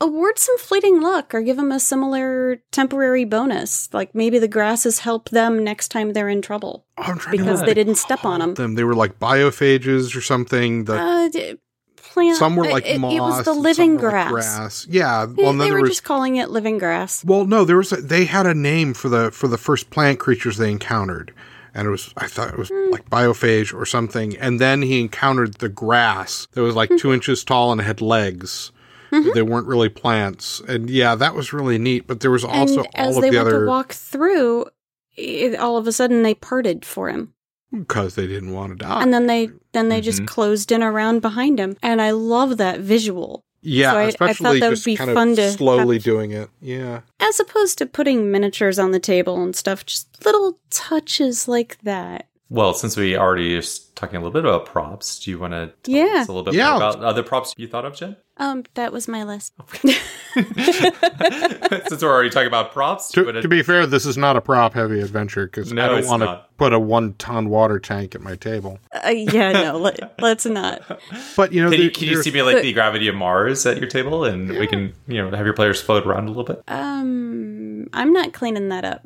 [0.00, 3.92] award some fleeting luck or give them a similar temporary bonus.
[3.92, 7.96] Like maybe the grasses help them next time they're in trouble to because they didn't
[7.96, 8.54] step on them.
[8.54, 8.74] them.
[8.74, 10.84] They were like biophages or something.
[10.84, 11.28] The Uh,
[12.14, 12.38] plant.
[12.38, 13.12] some were like it, moss.
[13.14, 14.30] it was the living were like grass.
[14.30, 14.86] grass.
[14.88, 15.26] Yeah.
[15.26, 15.90] They, Well, then they were was.
[15.90, 17.24] just calling it living grass.
[17.24, 17.92] Well, no, there was.
[17.92, 21.34] A, they had a name for the for the first plant creatures they encountered,
[21.74, 22.12] and it was.
[22.16, 22.90] I thought it was Hmm.
[22.90, 24.36] like biophage or something.
[24.38, 26.96] And then he encountered the grass that was like Hmm.
[26.96, 28.70] two inches tall and had legs.
[29.12, 29.30] Mm-hmm.
[29.34, 32.06] They weren't really plants, and yeah, that was really neat.
[32.06, 34.66] But there was also and as of they the went other to walk through,
[35.16, 37.33] it, all of a sudden they parted for him.
[37.80, 39.02] Because they didn't want to die.
[39.02, 40.26] and then they then they just Mhm.
[40.26, 44.30] closed in around behind him and i love that visual yeah, so I- I thought
[44.30, 46.50] especially that would be kind fun of to slowly have- doing it.
[46.60, 47.00] Yeah.
[47.20, 52.26] as opposed to putting miniatures on the table and stuff just little touches like that
[52.50, 53.62] well since we already are
[53.94, 56.20] talking a little bit about props do you want to tell Yeah.
[56.20, 56.68] us a little bit Yeah.
[56.70, 59.52] more about other props you thought of jen um that was my list.
[60.34, 64.74] Since we're already talking about props To, wanna- be fair, this is not a prop
[64.74, 68.20] heavy adventure because No, I don't want to put a one ton water tank at
[68.20, 68.78] my table.
[68.92, 70.82] uh, yeah no let, let's not.
[71.36, 73.78] But you know, Can you, there- can you simulate But- the gravity of Mars at
[73.78, 76.62] your table, and we can, you know, have your players float around a little bit?
[76.68, 79.02] um i'm not cleaning that up.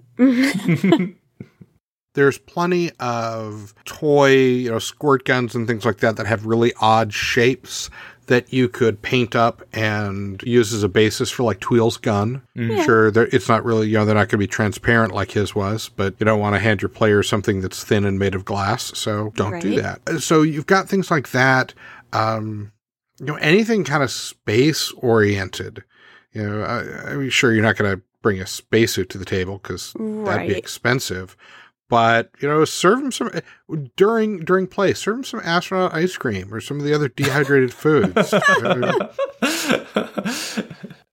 [2.14, 6.73] There's plenty of toy, you know, squirt guns and things like that that have really
[6.81, 7.91] odd shapes
[8.29, 12.43] that you could paint up and use as a basis for like Tweel's gun.
[12.55, 12.83] Yeah.
[12.85, 15.88] Sure, it's not really, you know, they're not going to be transparent like his was,
[15.88, 18.97] but you don't want to hand your player something that's thin and made of glass,
[18.97, 20.21] so don't do that.
[20.21, 21.75] So you've got things like that.
[22.12, 22.73] Um,
[23.19, 25.83] you know, anything kind of space oriented.
[26.33, 29.25] You know, I, I mean, sure, you're not going to bring a spacesuit to the
[29.25, 31.37] table because that'd be expensive.
[31.88, 33.31] But you know, serve them some
[33.96, 34.92] during during play.
[34.94, 38.35] Serve them some astronaut ice cream or some of the other dehydrated foods.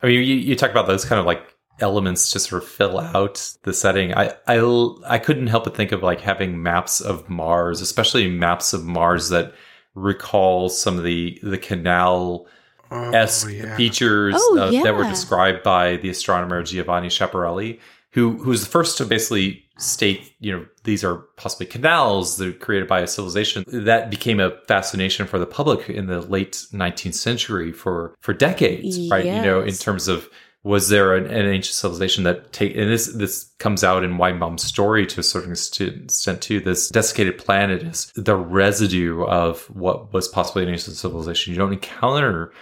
[0.02, 3.00] I mean, you, you talk about those kind of like elements to sort of fill
[3.00, 4.14] out the setting.
[4.14, 4.60] I, I
[5.08, 9.30] I couldn't help but think of like having maps of Mars, especially maps of Mars
[9.30, 9.54] that
[9.94, 12.48] recall some of the the canal
[12.92, 13.76] oh, esque yeah.
[13.76, 17.80] features Oh, uh, that were described by the astronomer Giovanni Schiaparelli,
[18.16, 22.48] who who was the first to basically state, you know, these are possibly canals that
[22.48, 23.66] are created by a civilization.
[23.68, 29.10] That became a fascination for the public in the late 19th century for for decades,
[29.12, 29.26] right?
[29.26, 30.30] You know, in terms of
[30.64, 34.64] was there an, an ancient civilization that take and this this comes out in Weinbaum's
[34.64, 36.62] story to a certain extent extent too.
[36.62, 41.52] This desiccated planet is the residue of what was possibly an ancient civilization.
[41.52, 42.54] You don't encounter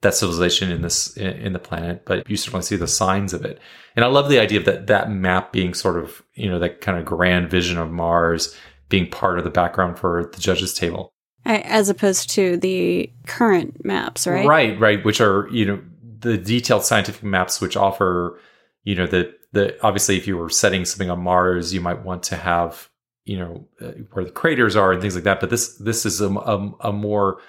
[0.00, 3.58] that civilization in this in, the planet, but you certainly see the signs of it.
[3.96, 6.80] And I love the idea of that that map being sort of you know that
[6.80, 8.56] kind of grand vision of Mars
[8.88, 11.12] being part of the background for the judges table.
[11.44, 14.46] As opposed to the current maps, right?
[14.46, 15.80] Right, right, which are, you know,
[16.20, 18.38] the detailed scientific maps which offer,
[18.84, 22.22] you know, the the obviously if you were setting something on Mars, you might want
[22.24, 22.90] to have,
[23.24, 26.20] you know, uh, where the craters are and things like that, but this this is
[26.20, 27.40] a, a, a more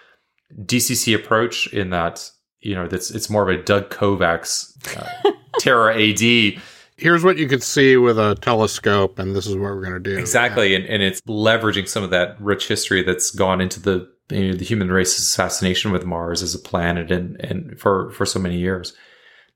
[0.55, 2.31] DCC approach in that,
[2.61, 6.61] you know, that's it's more of a Doug Kovacs uh, Terra AD
[6.99, 9.99] here's what you could see with a telescope, and this is what we're going to
[9.99, 10.17] do.
[10.17, 14.49] Exactly, and, and it's leveraging some of that rich history that's gone into the you
[14.49, 18.39] know, the human race's fascination with Mars as a planet, and and for for so
[18.39, 18.93] many years.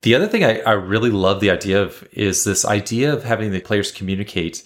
[0.01, 3.51] The other thing I, I really love the idea of is this idea of having
[3.51, 4.63] the players communicate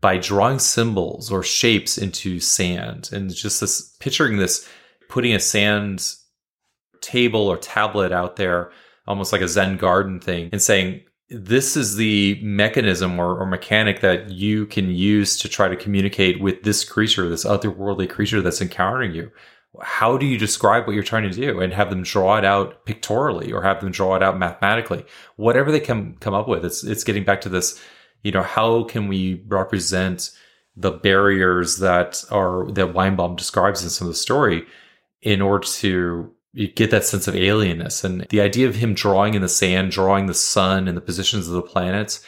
[0.00, 4.68] by drawing symbols or shapes into sand, and just this picturing this
[5.08, 6.14] putting a sand
[7.06, 8.70] table or tablet out there
[9.06, 14.00] almost like a zen garden thing and saying this is the mechanism or, or, mechanic
[14.00, 18.62] that you can use to try to communicate with this creature, this otherworldly creature that's
[18.62, 19.32] encountering you.
[19.82, 22.86] How do you describe what you're trying to do and have them draw it out
[22.86, 25.04] pictorially or have them draw it out mathematically?
[25.34, 27.80] Whatever they can come up with, it's it's getting back to this,
[28.22, 30.30] you know, how can we represent
[30.76, 34.64] the barriers that are that Weinbaum describes in some of the story
[35.22, 39.34] in order to you get that sense of alienness and the idea of him drawing
[39.34, 42.24] in the sand, drawing the sun and the positions of the planets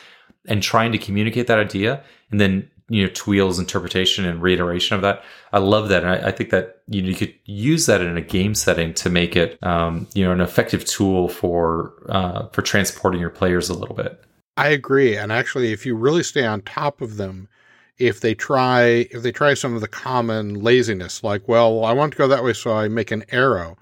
[0.47, 5.03] and trying to communicate that idea and then, you know, Tweel's interpretation and reiteration of
[5.03, 5.25] that.
[5.51, 6.03] I love that.
[6.03, 8.93] And I, I think that, you know, you could use that in a game setting
[8.95, 13.71] to make it, um, you know, an effective tool for, uh, for transporting your players
[13.71, 14.23] a little bit.
[14.59, 15.17] I agree.
[15.17, 17.49] And actually, if you really stay on top of them,
[17.97, 22.13] if they try if they try some of the common laziness like well i want
[22.13, 23.77] to go that way so i make an arrow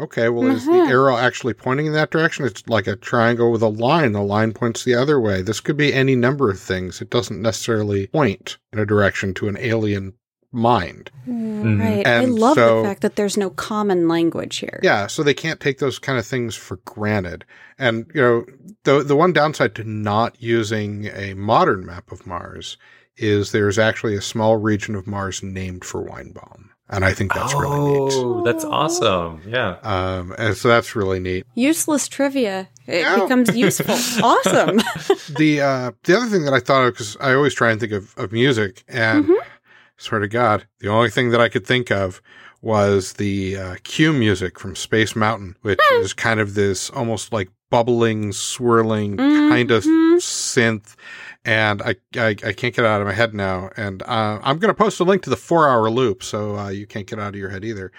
[0.00, 0.56] Okay, well, mm-hmm.
[0.56, 0.90] is the mm-hmm.
[0.90, 2.46] arrow actually pointing in that direction?
[2.46, 4.12] It's like a triangle with a line.
[4.12, 5.42] The line points the other way.
[5.42, 7.02] This could be any number of things.
[7.02, 10.14] It doesn't necessarily point in a direction to an alien
[10.52, 11.10] mind.
[11.28, 11.80] Mm-hmm.
[11.80, 12.06] Right.
[12.06, 14.80] And I love so, the fact that there's no common language here.
[14.82, 17.44] Yeah, so they can't take those kind of things for granted.
[17.78, 18.44] And you know,
[18.84, 22.78] the the one downside to not using a modern map of Mars
[23.16, 27.54] is there's actually a small region of Mars named for Weinbaum and I think that's
[27.54, 28.12] oh, really neat.
[28.14, 29.42] Oh, that's awesome!
[29.46, 31.46] Yeah, um, and so that's really neat.
[31.54, 33.20] Useless trivia it yeah.
[33.20, 33.94] becomes useful.
[34.24, 34.76] awesome.
[35.38, 37.92] the uh, the other thing that I thought of because I always try and think
[37.92, 39.48] of, of music, and mm-hmm.
[39.96, 42.20] swear to God, the only thing that I could think of
[42.62, 46.00] was the uh, cue music from Space Mountain, which mm.
[46.00, 49.48] is kind of this almost like bubbling, swirling mm-hmm.
[49.48, 50.96] kind of synth
[51.44, 53.70] and I, I, I can't get it out of my head now.
[53.76, 56.68] And uh, I'm going to post a link to the four hour loop, so uh,
[56.68, 57.92] you can't get out of your head either.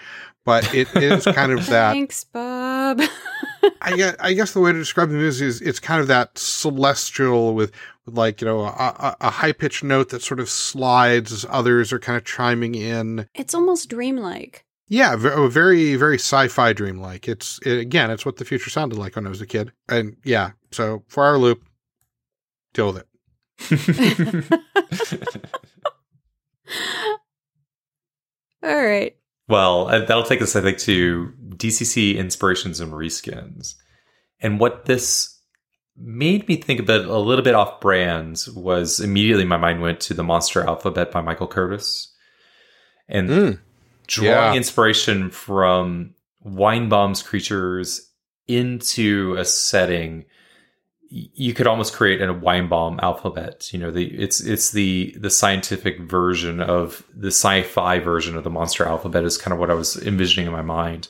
[0.44, 1.92] But it is kind of that.
[1.92, 3.00] Thanks, Bob.
[3.80, 6.36] I guess I guess the way to describe the music is it's kind of that
[6.36, 7.72] celestial with,
[8.06, 11.92] with like you know a, a high pitched note that sort of slides as others
[11.92, 13.26] are kind of chiming in.
[13.34, 14.64] It's almost dreamlike.
[14.88, 17.28] Yeah, very very sci-fi dreamlike.
[17.28, 19.72] It's it, again, it's what the future sounded like when I was a kid.
[19.88, 21.64] And yeah, so four hour loop,
[22.74, 23.06] deal with it.
[28.62, 29.16] All right.
[29.48, 33.74] Well, uh, that'll take us, I think, to DCC inspirations and reskins.
[34.40, 35.38] And what this
[35.96, 40.14] made me think about a little bit off brand was immediately my mind went to
[40.14, 42.14] the Monster Alphabet by Michael Curtis.
[43.08, 43.58] And mm,
[44.06, 44.54] drawing yeah.
[44.54, 48.10] inspiration from Weinbaum's creatures
[48.46, 50.24] into a setting
[51.14, 53.70] you could almost create a Weinbaum alphabet.
[53.70, 58.50] You know, the it's it's the the scientific version of the sci-fi version of the
[58.50, 61.08] monster alphabet is kind of what I was envisioning in my mind.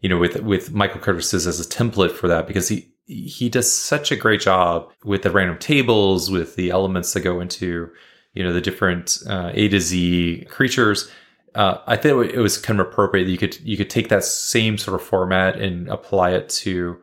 [0.00, 3.70] You know, with with Michael Curtis's as a template for that because he he does
[3.70, 7.90] such a great job with the random tables, with the elements that go into
[8.34, 11.10] you know the different uh, A to Z creatures.
[11.56, 14.22] Uh, I think it was kind of appropriate that you could you could take that
[14.22, 16.96] same sort of format and apply it to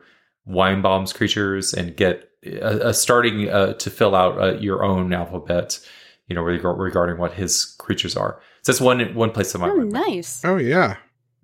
[0.48, 5.78] Weinbaum's creatures and get a, a starting uh, to fill out uh, your own alphabet,
[6.26, 8.40] you know, regarding what his creatures are.
[8.62, 9.70] So that's one one place that might.
[9.70, 10.44] Oh, nice.
[10.44, 10.96] Oh yeah.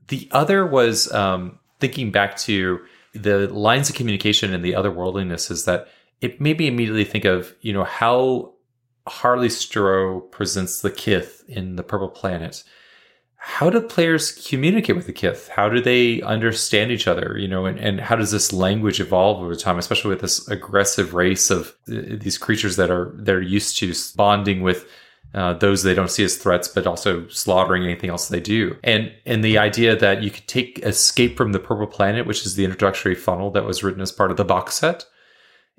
[0.09, 2.81] The other was um, thinking back to
[3.13, 5.89] the lines of communication and the otherworldliness is that
[6.21, 8.55] it made me immediately think of you know how
[9.07, 12.65] Harley Stroh presents the Kith in the Purple Planet
[13.49, 17.65] how do players communicate with the kith how do they understand each other you know
[17.65, 21.75] and, and how does this language evolve over time especially with this aggressive race of
[21.87, 24.87] these creatures that are they're used to bonding with
[25.35, 28.75] uh, those they don't see as threats, but also slaughtering anything else they do.
[28.83, 32.57] And and the idea that you could take Escape from the Purple Planet, which is
[32.57, 35.05] the introductory funnel that was written as part of the box set,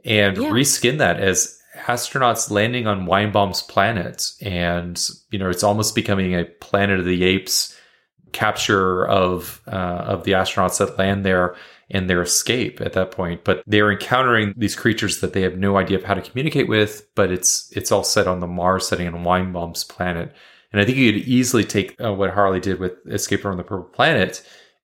[0.05, 0.49] and yeah.
[0.49, 4.99] reskin that as astronauts landing on Weinbaum's planet, and
[5.32, 7.75] you know it's almost becoming a Planet of the Apes
[8.32, 11.55] capture of uh, of the astronauts that land there
[11.89, 13.43] and their escape at that point.
[13.43, 17.07] But they're encountering these creatures that they have no idea of how to communicate with.
[17.15, 20.34] But it's it's all set on the Mars setting on Weinbaum's planet.
[20.71, 23.63] And I think you could easily take uh, what Harley did with Escape from the
[23.63, 24.43] Purple Planet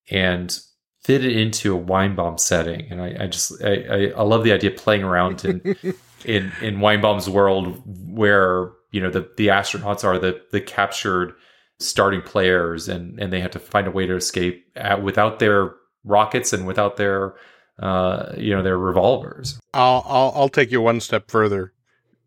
[0.09, 0.57] and
[1.01, 2.87] fit it into a Weinbaum setting.
[2.89, 5.75] And I, I just I, I, I love the idea of playing around in
[6.25, 11.33] in in Weinbaum's world where you know the the astronauts are the the captured
[11.79, 15.73] starting players and and they have to find a way to escape at, without their
[16.03, 17.35] rockets and without their
[17.79, 21.73] uh you know their revolvers I'll, I'll I'll take you one step further.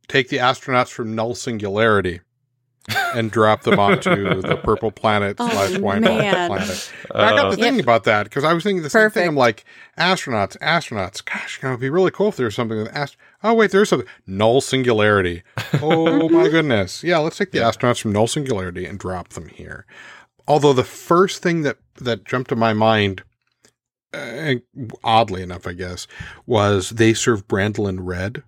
[0.09, 2.21] Take the astronauts from null singularity
[3.15, 6.49] and drop them onto the purple planet Oh, slash Weinbaum man.
[6.49, 6.93] planet.
[7.15, 7.83] I got Uh, to thinking Yep.
[7.85, 9.29] about that because I was thinking the same thing.
[9.29, 9.65] I'm like,
[9.99, 11.25] astronauts, astronauts.
[11.25, 13.17] Gosh, you know, it'd be really cool if there was something with ast.
[13.43, 15.43] Oh wait, there's something null singularity.
[15.83, 17.03] Oh my goodness.
[17.05, 19.85] Yeah, let's take the astronauts from null singularity and drop them here.
[20.49, 23.23] Although the first thing that that jumped to my mind,
[24.15, 24.55] uh,
[25.03, 26.07] oddly enough, I guess,
[26.47, 28.43] was they serve Brandolin red.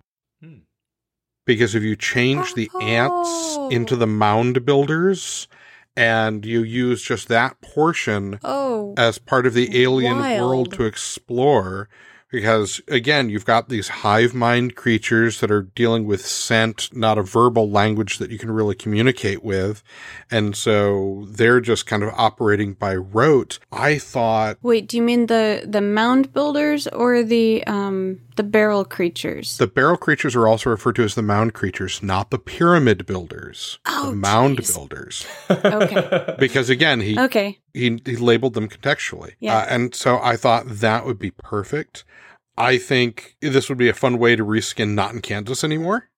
[1.49, 3.69] Because if you change the ants Oh.
[3.71, 4.09] into the oh.
[4.25, 5.47] mound builders
[5.97, 10.41] and you use just that portion Oh, as part of the alien Wild.
[10.41, 11.89] world to explore
[12.31, 17.23] because again you've got these hive mind creatures that are dealing with scent not a
[17.23, 19.83] verbal language that you can really communicate with
[20.29, 24.87] and so they're just kind of operating by rote i thought wait.
[24.87, 29.57] Do you mean the the mound builders or the um the barrel creatures?
[29.57, 33.79] the barrel creatures are also referred to as the mound creatures not the pyramid builders
[33.85, 34.73] Oh, the mound jeez.
[34.75, 36.35] builders Okay.
[36.39, 37.59] because again he okay.
[37.73, 39.33] He, he labeled them contextually.
[39.39, 39.57] Yeah.
[39.57, 42.03] Uh, and so I thought that would be perfect.
[42.57, 46.09] I think this would be a fun way to reskin Not in Kansas anymore.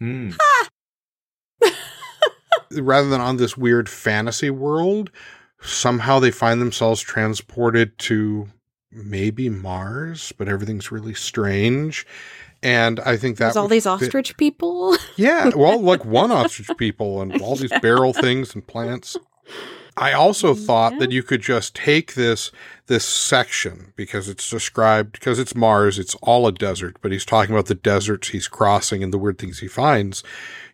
[0.00, 0.30] Hmm.
[2.72, 5.10] Rather than on this weird fantasy world,
[5.60, 8.48] somehow they find themselves transported to
[8.90, 12.06] maybe Mars, but everything's really strange.
[12.62, 14.96] And I think that There's all would these fit- ostrich people.
[15.16, 19.16] Yeah, well, like one ostrich people and all these barrel things and plants.
[19.96, 20.98] I also thought Yeah.
[21.00, 22.50] that you could just take this
[22.86, 27.54] this section because it's described because it's Mars, it's all a desert, but he's talking
[27.54, 30.22] about the deserts he's crossing and the weird things he finds.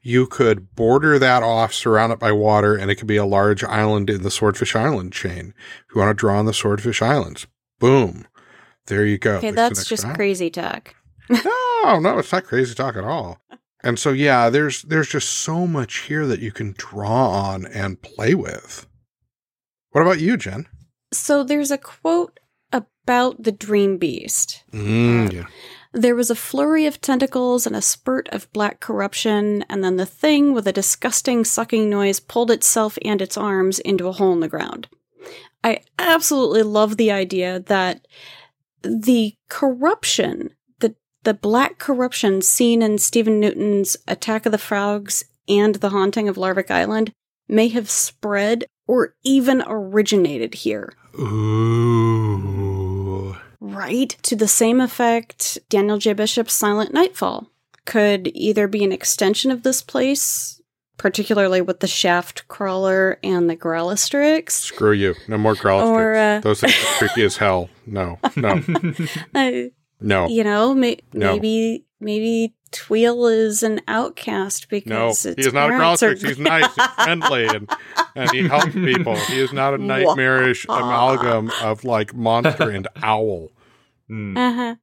[0.02, 3.62] You could border that off, surround it by water, and it could be a large
[3.62, 5.52] island in the Swordfish Island chain.
[5.88, 7.46] If you want to draw on the Swordfish Islands,
[7.78, 8.26] boom,
[8.86, 9.36] there you go.
[9.36, 10.16] Okay, There's that's just island.
[10.18, 10.94] crazy talk.
[11.28, 13.38] No, no, it's not crazy talk at all.
[13.84, 18.02] And so yeah, there's there's just so much here that you can draw on and
[18.02, 18.86] play with.
[19.92, 20.66] What about you, Jen?
[21.12, 22.38] So there's a quote
[22.72, 24.62] about the dream beast.
[24.72, 25.46] Mm, yeah.
[25.92, 30.06] There was a flurry of tentacles and a spurt of black corruption, and then the
[30.06, 34.40] thing with a disgusting sucking noise pulled itself and its arms into a hole in
[34.40, 34.86] the ground.
[35.64, 38.06] I absolutely love the idea that
[38.82, 45.74] the corruption, the the black corruption seen in Stephen Newton's Attack of the Frogs and
[45.76, 47.12] The Haunting of Larvick Island
[47.48, 50.92] may have spread or even originated here.
[51.16, 51.36] Ooh.
[53.60, 54.16] Right.
[54.22, 56.12] To the same effect, Daniel J.
[56.12, 57.48] Bishop's Silent Nightfall
[57.84, 60.60] could either be an extension of this place,
[60.96, 65.14] particularly with the shaft crawler and the Growlistrix, Screw you.
[65.28, 65.86] No more Growlstrix.
[65.86, 67.70] Or, uh, Those things are creepy as hell.
[67.86, 68.60] No, no,
[70.00, 71.32] no, you know, may- No.
[71.32, 74.80] maybe maybe Tweel is an outcast no.
[74.80, 76.90] because He its is not a parents are- He's nice and
[77.22, 77.70] friendly and,
[78.14, 79.16] and he helps people.
[79.16, 83.48] He is not a nightmarish amalgam of like monster and owl.
[84.08, 84.36] Hmm.
[84.36, 84.74] Uh-huh.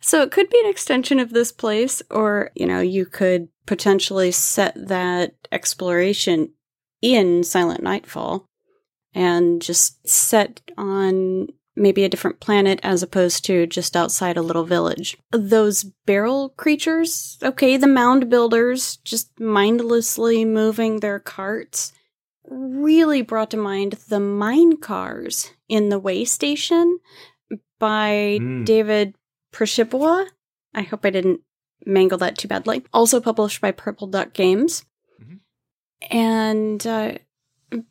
[0.00, 4.32] So it could be an extension of this place, or, you know, you could potentially
[4.32, 6.52] set that exploration
[7.00, 8.46] in Silent Nightfall
[9.14, 11.46] and just set on
[11.80, 15.16] maybe a different planet as opposed to just outside a little village.
[15.32, 21.92] Those barrel creatures, okay, the mound builders just mindlessly moving their carts
[22.48, 26.98] really brought to mind the mine cars in the way station
[27.78, 28.64] by Mm.
[28.64, 29.14] David
[29.52, 30.26] Prashipwa.
[30.74, 31.40] I hope I didn't
[31.86, 32.84] mangle that too badly.
[32.92, 34.84] Also published by Purple Duck Games.
[35.20, 35.40] Mhm.
[36.10, 37.12] And uh,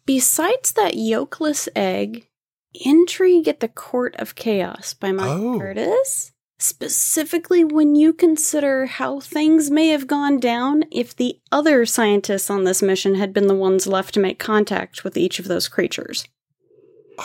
[0.06, 2.29] besides that yolkless egg,
[2.74, 5.60] Intrigue at the Court of Chaos by Mike Oh.
[5.60, 6.32] Curtis.
[6.62, 12.66] Specifically, when you consider how things may have gone down if the other scientists on
[12.66, 16.28] this mission had been the ones left to make contact with each of those creatures.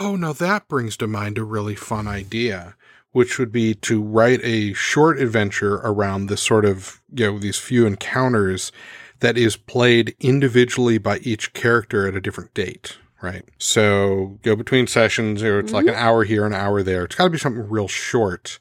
[0.00, 2.76] Oh, now that brings to mind a really fun idea,
[3.10, 7.58] which would be to write a short adventure around this sort of, you know, these
[7.58, 8.70] few encounters
[9.18, 13.44] that is played individually by each character at a different date, right?
[13.58, 17.04] So go between sessions, or it's like an hour here, an hour there.
[17.04, 18.60] It's got to be something real short.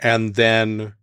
[0.00, 0.94] And then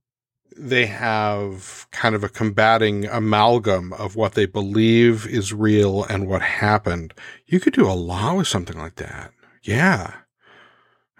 [0.57, 6.41] they have kind of a combating amalgam of what they believe is real and what
[6.41, 7.13] happened.
[7.47, 9.31] You could do a lot with something like that.
[9.63, 10.13] Yeah.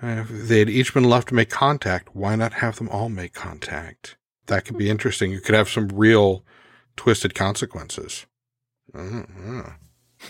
[0.03, 3.34] If they had each been left to make contact, why not have them all make
[3.34, 4.17] contact?
[4.47, 5.32] That could be interesting.
[5.32, 6.43] You could have some real
[6.97, 8.26] twisted consequences.
[8.93, 9.76] Mhm.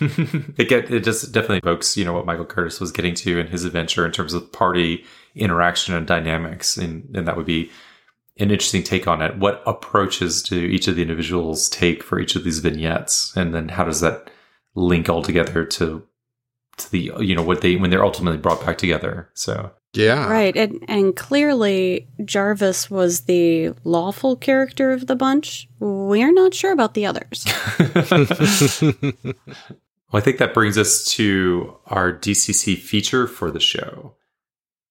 [0.00, 3.48] it get it just definitely evokes you know what Michael Curtis was getting to in
[3.48, 7.70] his adventure in terms of party interaction and dynamics, and and that would be
[8.38, 9.36] an interesting take on it.
[9.36, 13.68] What approaches do each of the individuals take for each of these vignettes, and then
[13.68, 14.30] how does that
[14.74, 16.02] link all together to
[16.78, 19.30] to the you know what they when they're ultimately brought back together?
[19.34, 20.30] So Yeah.
[20.30, 20.56] Right.
[20.56, 25.68] And and clearly Jarvis was the lawful character of the bunch.
[25.80, 27.44] We're not sure about the others.
[30.12, 34.14] Well, I think that brings us to our DCC feature for the show,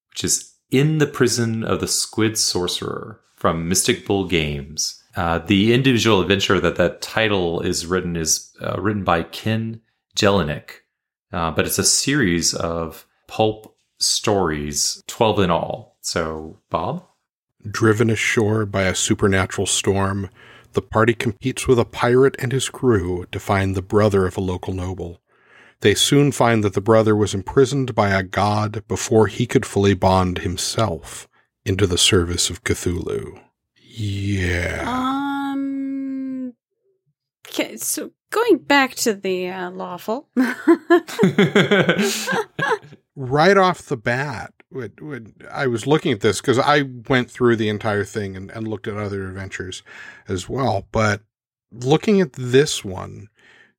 [0.09, 5.01] which is In the Prison of the Squid Sorcerer from Mystic Bull Games.
[5.15, 9.81] Uh, the individual adventure that that title is written is uh, written by Ken
[10.15, 10.71] Jelinek,
[11.31, 13.70] uh, but it's a series of pulp
[14.01, 15.97] stories, 12 in all.
[16.01, 17.05] So, Bob?
[17.69, 20.29] Driven ashore by a supernatural storm,
[20.73, 24.41] the party competes with a pirate and his crew to find the brother of a
[24.41, 25.21] local noble.
[25.81, 29.93] They soon find that the brother was imprisoned by a god before he could fully
[29.93, 31.27] bond himself
[31.65, 33.39] into the service of Cthulhu.
[33.75, 34.83] Yeah.
[34.87, 36.53] um
[37.47, 40.27] okay, so going back to the uh, lawful.
[43.15, 47.57] right off the bat, when, when I was looking at this, because I went through
[47.57, 49.83] the entire thing and, and looked at other adventures
[50.27, 51.21] as well, but
[51.71, 53.27] looking at this one,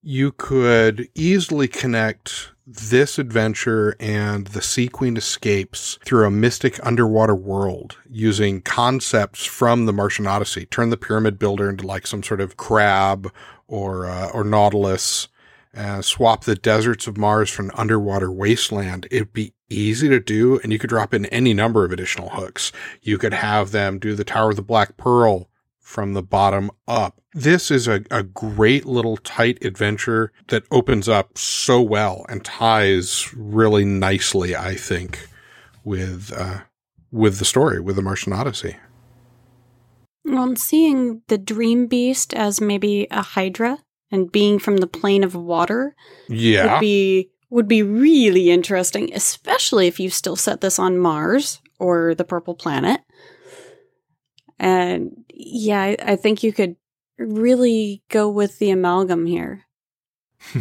[0.03, 7.35] you could easily connect this adventure and the Sea Queen escapes through a mystic underwater
[7.35, 10.67] world using concepts from the Martian Odyssey.
[10.67, 13.33] Turn the pyramid builder into like some sort of crab
[13.67, 15.29] or uh, or nautilus
[15.75, 20.59] uh, swap the deserts of Mars for an underwater wasteland, it'd be easy to do,
[20.63, 22.73] and you could drop in any number of additional hooks.
[23.01, 25.49] You could have them do the Tower of the Black Pearl
[25.79, 27.21] from the bottom up.
[27.35, 33.33] This is a, a great little tight adventure that opens up so well and ties
[33.35, 35.27] really nicely, I think,
[35.85, 36.61] with uh,
[37.11, 38.77] with the story, with the Martian Odyssey.
[40.25, 43.79] Well, and seeing the dream beast as maybe a hydra
[44.11, 45.95] and being from the plane of water
[46.29, 46.75] Yeah.
[46.75, 52.15] would be would be really interesting, especially if you still set this on Mars or
[52.15, 53.01] the purple planet.
[54.59, 56.77] And yeah, I, I think you could
[57.19, 59.65] really go with the amalgam here.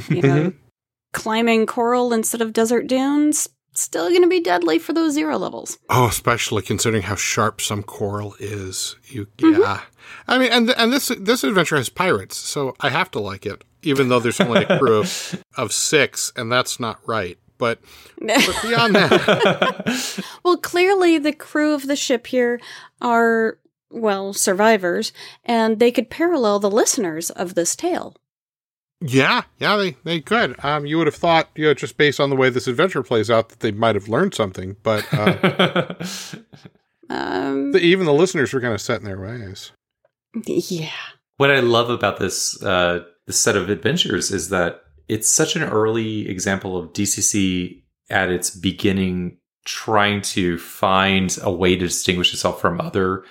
[0.10, 0.54] You know,
[1.14, 5.78] climbing coral instead of desert dunes, still going to be deadly for those zero levels.
[5.90, 8.96] Oh, especially considering how sharp some coral is.
[9.06, 9.62] You, mm-hmm.
[9.62, 9.82] yeah.
[10.28, 13.64] I mean, and and this this adventure has pirates, so I have to like it,
[13.84, 17.38] even though there's only a crew of, of six, and that's not right.
[17.58, 17.80] But
[18.18, 22.60] but beyond that, well, clearly the crew of the ship here
[23.02, 23.60] are,
[23.90, 25.14] well, survivors,
[25.46, 28.16] and they could parallel the listeners of this tale.
[29.02, 30.56] Yeah, yeah, they they could.
[30.64, 33.30] Um, you would have thought, you know, just based on the way this adventure plays
[33.30, 35.94] out, that they might have learned something, but uh,
[37.12, 39.74] Um, the, even the listeners were kind of set in their ways.
[40.48, 40.90] yeah.
[41.36, 45.64] what I love about this uh, this set of adventures is that it's such an
[45.64, 52.62] early example of DCC at its beginning trying to find a way to distinguish itself
[52.62, 53.26] from other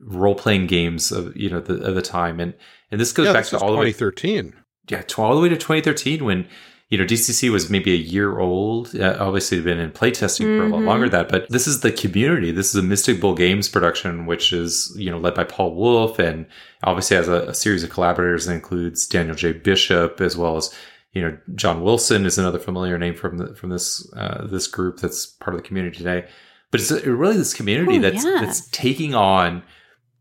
[0.00, 2.52] role playing games of you know the, of the time, and
[2.90, 4.54] and this goes yeah, back this to all the way 2013.
[4.88, 6.46] Yeah, all the way to 2013 when
[6.88, 8.94] you know DCC was maybe a year old.
[8.94, 11.28] Uh, obviously, been in playtesting for a lot longer than that.
[11.28, 12.50] But this is the community.
[12.50, 16.18] This is a Mystic Bull Games production, which is you know led by Paul Wolf,
[16.18, 16.46] and
[16.84, 19.52] obviously has a, a series of collaborators that includes Daniel J.
[19.52, 20.74] Bishop as well as
[21.12, 24.98] you know John Wilson is another familiar name from the, from this uh, this group
[25.00, 26.26] that's part of the community today.
[26.70, 28.38] But it's really this community Oh, that's yeah.
[28.40, 29.62] that's taking on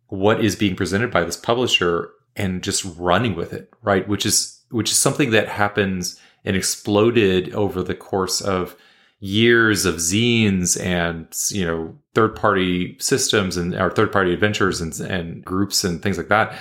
[0.08, 4.08] what is being presented by this publisher and just running with it, right?
[4.08, 8.76] Which is which is something that happens and exploded over the course of
[9.20, 15.00] years of zines and you know third party systems and our third party adventures and,
[15.00, 16.56] and groups and things like that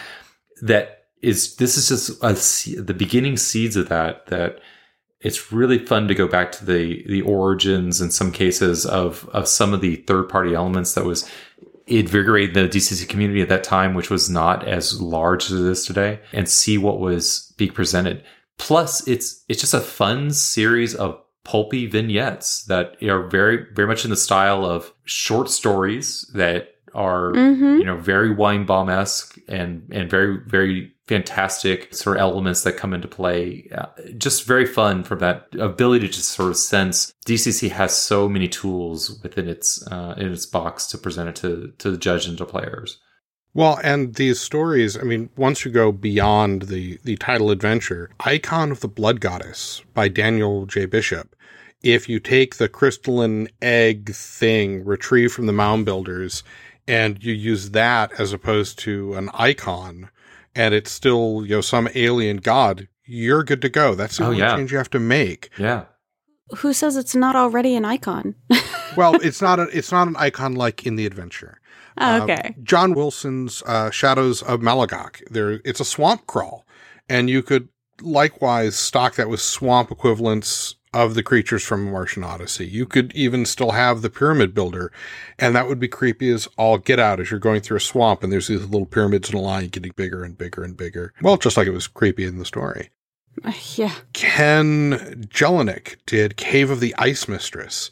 [0.63, 4.59] that is this is just a, the beginning seeds of that that
[5.21, 9.47] it's really fun to go back to the the origins in some cases of of
[9.47, 11.31] some of the third party elements that was
[11.87, 15.87] invigorate the DCC community at that time, which was not as large as it is
[15.87, 18.23] today, and see what was being presented.
[18.59, 24.05] Plus, it's it's just a fun series of pulpy vignettes that are very very much
[24.05, 27.79] in the style of short stories that are Mhm.
[27.79, 32.93] you know very Weinbaum esque and and very very fantastic sort of elements that come
[32.93, 33.69] into play.
[33.73, 33.87] Uh,
[34.19, 38.49] just very fun from that ability to just sort of sense DCC has so many
[38.49, 42.39] tools within its uh, in its box to present it to to the judge and
[42.39, 42.99] to players.
[43.57, 48.71] Well, and these stories, I mean, once you go beyond the, the title adventure, Icon
[48.71, 50.85] of the Blood Goddess by Daniel J.
[50.85, 51.35] Bishop.
[51.83, 56.43] If you take the crystalline egg thing retrieved from the mound builders
[56.87, 60.11] and you use that as opposed to an icon
[60.55, 63.95] and it's still, you know, some alien god, you're good to go.
[63.95, 64.55] That's the Oh, only yeah.
[64.55, 65.49] change you have to make.
[65.57, 65.85] Yeah.
[66.59, 68.35] Who says it's not already an icon?
[68.97, 71.61] Well, it's not a, it's not an icon like in the adventure.
[71.99, 72.55] Uh, okay.
[72.63, 75.23] John Wilson's uh, Shadows of Malagok.
[75.31, 76.67] There, it's a swamp crawl,
[77.09, 77.69] and you could
[78.03, 82.67] likewise stock that with swamp equivalents of the creatures from Martian Odyssey.
[82.67, 84.91] You could even still have the pyramid builder,
[85.39, 88.23] and that would be creepy as all get out as you're going through a swamp
[88.23, 91.13] and there's these little pyramids in a line getting bigger and bigger and bigger.
[91.21, 92.91] Well, just like it was creepy in the story.
[93.75, 93.93] yeah.
[94.15, 97.91] Ken Jelinek did Cave of the Ice Mistress,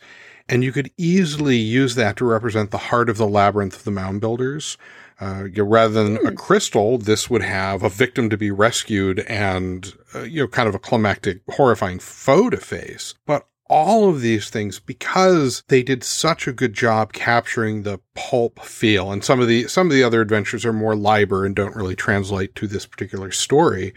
[0.48, 3.90] and you could easily use that to represent the heart of the labyrinth of the
[3.90, 4.76] mound builders.
[5.20, 9.20] Uh, you know, rather than a crystal, this would have a victim to be rescued
[9.20, 13.14] and, uh, you know, kind of a climactic, horrifying foe to face.
[13.24, 18.60] But all of these things, because they did such a good job capturing the pulp
[18.60, 21.76] feel, and some of the, some of the other adventures are more liber and don't
[21.76, 23.94] really translate to this particular story.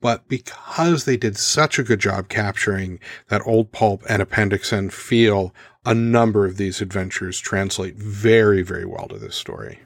[0.00, 4.90] But because they did such a good job capturing that old pulp and appendix N
[4.90, 5.54] feel,
[5.84, 9.80] a number of these adventures translate very, very well to this story.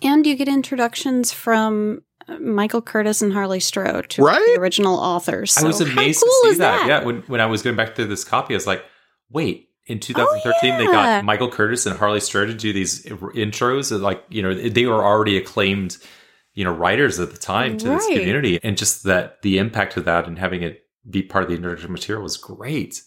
[0.00, 4.42] And you get introductions from uh, Michael Curtis and Harley Stroh, two Right?
[4.54, 5.56] the original authors.
[5.58, 6.86] I was amazed cool to see is that.
[6.86, 8.84] Yeah, when when I was going back through this copy, I was like,
[9.30, 9.68] wait.
[9.86, 10.92] In 2013, they Oh, yeah.
[10.92, 13.90] got Michael Curtis and Harley Stroh to do these intros.
[13.90, 15.98] and, Like, you know, they were already acclaimed,
[16.54, 20.04] you know, writers at the time to this community, and just that the impact of
[20.04, 23.02] that and having it be part of the introductory material was great.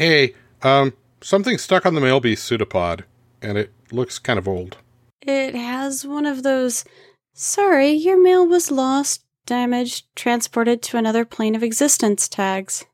[0.00, 3.04] Hey, um, something stuck on the mail beast pseudopod,
[3.42, 4.78] and it looks kind of old.
[5.20, 6.86] It has one of those,
[7.34, 12.86] sorry, your mail was lost, damaged, transported to another plane of existence tags.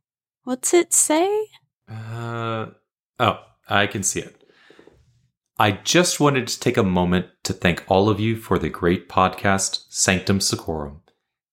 [0.43, 1.47] What's it say?
[1.89, 2.71] Uh,
[3.21, 3.39] oh,
[3.69, 4.43] I can see it.
[5.61, 9.09] I just wanted to take a moment to thank all of you for the great
[9.09, 11.03] podcast, Sanctum Secorum.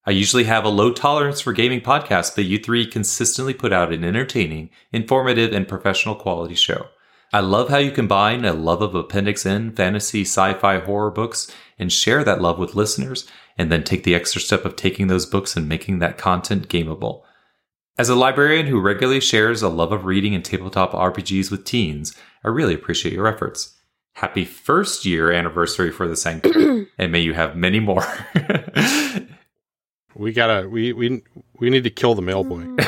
[0.06, 3.92] I usually have a low tolerance for gaming podcasts, but you three consistently put out
[3.92, 6.88] an entertaining, informative, and professional quality show.
[7.32, 11.50] I love how you combine a love of Appendix N, fantasy, sci fi, horror books,
[11.78, 13.26] and share that love with listeners,
[13.56, 17.22] and then take the extra step of taking those books and making that content gameable.
[17.96, 22.14] As a librarian who regularly shares a love of reading and tabletop RPGs with teens,
[22.44, 23.74] I really appreciate your efforts.
[24.14, 28.06] Happy first year anniversary for the Sanctum, and may you have many more.
[30.16, 31.22] We gotta, we, we,
[31.58, 32.60] we need to kill the mail boy.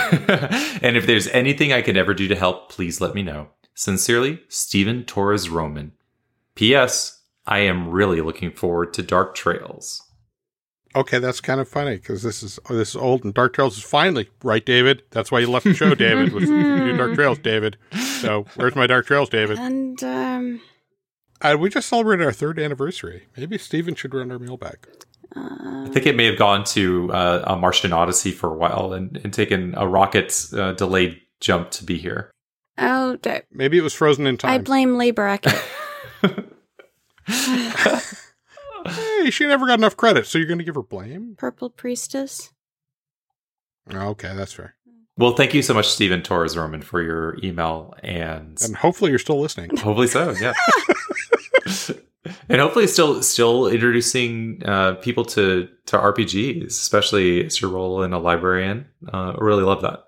[0.83, 3.49] and if there's anything I can ever do to help, please let me know.
[3.75, 5.93] Sincerely, Stephen Torres Roman.
[6.55, 7.23] P.S.
[7.47, 10.03] I am really looking forward to Dark Trails.
[10.95, 13.77] Okay, that's kind of funny because this is oh, this is old and Dark Trails
[13.77, 15.03] is finally right, David.
[15.11, 16.33] That's why you left the show, David.
[16.33, 17.77] Was new Dark Trails, David.
[18.21, 19.59] So where's my Dark Trails, David?
[19.59, 20.61] And, um,
[21.43, 23.27] Uh, we just celebrated our third anniversary.
[23.37, 24.79] Maybe Steven should run our mailbag.
[24.89, 24.93] uh,
[25.37, 29.17] I think it may have gone to uh, a Martian Odyssey for a while and,
[29.23, 32.31] and taken a rocket uh, delayed jump to be here.
[32.79, 34.51] oh, d- Maybe it was frozen in time.
[34.51, 35.55] I blame Leigh Brackett.
[38.87, 41.35] hey, she never got enough credit, so you're going to give her blame?
[41.39, 42.53] Purple Priestess.
[43.93, 44.75] Okay, that's fair.
[45.19, 49.19] Well, thank you so much, Stephen Torres Roman, for your email and And hopefully you're
[49.19, 49.71] still listening.
[49.77, 50.53] hopefully so, yeah.
[52.49, 58.13] and hopefully still still introducing uh, people to to RPGs, especially as your role in
[58.13, 58.87] a librarian.
[59.13, 60.05] Uh, I really love that.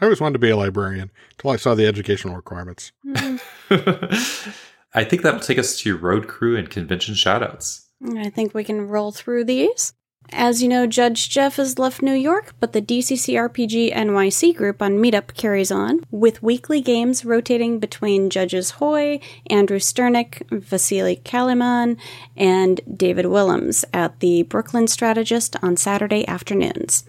[0.00, 2.92] I always wanted to be a librarian until I saw the educational requirements.
[4.94, 7.86] I think that'll take us to road crew and convention shoutouts.
[8.16, 9.94] I think we can roll through these.
[10.32, 14.82] As you know, Judge Jeff has left New York, but the DCC RPG NYC group
[14.82, 21.96] on Meetup carries on, with weekly games rotating between Judges Hoy, Andrew Sternick, Vasily Kaliman,
[22.36, 27.04] and David Willems at the Brooklyn Strategist on Saturday afternoons.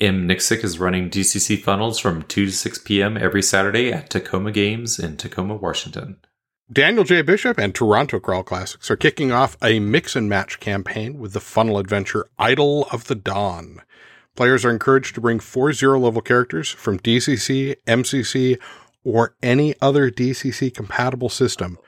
[0.00, 0.28] M.
[0.28, 3.16] Nixick is running DCC funnels from 2 to 6 p.m.
[3.16, 6.18] every Saturday at Tacoma Games in Tacoma, Washington.
[6.70, 7.22] Daniel J.
[7.22, 11.40] Bishop and Toronto Crawl Classics are kicking off a mix and match campaign with the
[11.40, 13.80] funnel adventure Idol of the Dawn.
[14.36, 18.60] Players are encouraged to bring four zero level characters from DCC, MCC,
[19.02, 21.78] or any other DCC compatible system.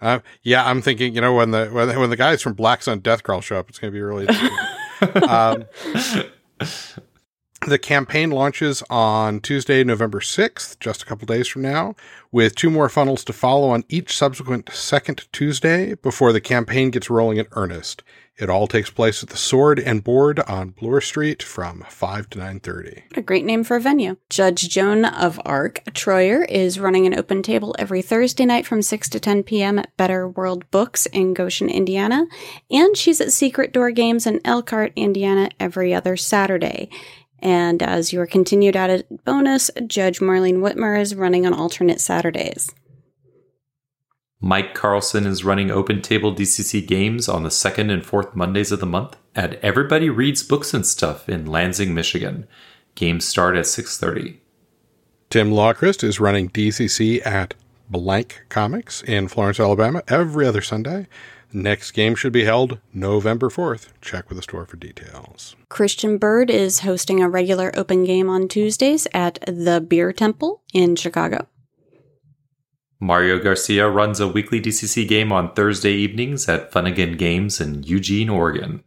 [0.00, 3.00] Uh, yeah, I'm thinking, you know, when the when, when the guys from Black Sun
[3.00, 4.26] Death Crawl show up, it's going to be really.
[5.28, 5.64] um,
[7.66, 11.94] the campaign launches on Tuesday, November 6th, just a couple days from now,
[12.30, 17.10] with two more funnels to follow on each subsequent second Tuesday before the campaign gets
[17.10, 18.02] rolling in earnest.
[18.36, 22.38] It all takes place at the Sword and Board on Bloor Street from 5 to
[22.40, 23.02] 9.30.
[23.10, 24.16] What a great name for a venue.
[24.28, 29.08] Judge Joan of Arc Troyer is running an open table every Thursday night from 6
[29.10, 29.78] to 10 p.m.
[29.78, 32.26] at Better World Books in Goshen, Indiana.
[32.72, 36.90] And she's at Secret Door Games in Elkhart, Indiana every other Saturday.
[37.44, 42.74] And as your continued added bonus, Judge Marlene Whitmer is running on alternate Saturdays.
[44.40, 48.80] Mike Carlson is running open table DCC games on the second and fourth Mondays of
[48.80, 52.46] the month at Everybody Reads Books and Stuff in Lansing, Michigan.
[52.94, 54.38] Games start at 6:30.
[55.28, 57.54] Tim Lawchrist is running DCC at
[57.90, 61.08] Blank Comics in Florence, Alabama every other Sunday.
[61.56, 63.86] Next game should be held November 4th.
[64.00, 65.54] Check with the store for details.
[65.68, 70.96] Christian Bird is hosting a regular open game on Tuesdays at the Beer Temple in
[70.96, 71.46] Chicago.
[72.98, 78.30] Mario Garcia runs a weekly DCC game on Thursday evenings at Funagain Games in Eugene,
[78.30, 78.82] Oregon.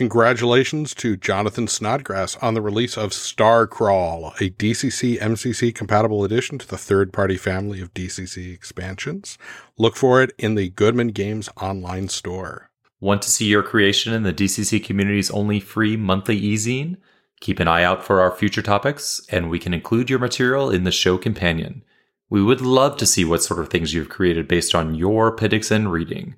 [0.00, 6.56] Congratulations to Jonathan Snodgrass on the release of Star Crawl, a DCC MCC compatible addition
[6.56, 9.36] to the third party family of DCC expansions.
[9.76, 12.70] Look for it in the Goodman Games online store.
[12.98, 16.96] Want to see your creation in the DCC community's only free monthly e-zine?
[17.40, 20.84] Keep an eye out for our future topics, and we can include your material in
[20.84, 21.84] the show companion.
[22.30, 25.70] We would love to see what sort of things you've created based on your Appendix
[25.70, 26.36] reading.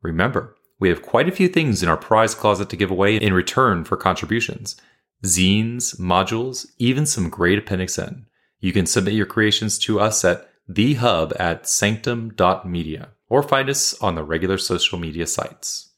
[0.00, 3.32] Remember, we have quite a few things in our prize closet to give away in
[3.32, 4.74] return for contributions
[5.24, 8.26] zines, modules, even some great Appendix N.
[8.58, 14.16] You can submit your creations to us at thehub at sanctum.media or find us on
[14.16, 15.92] the regular social media sites.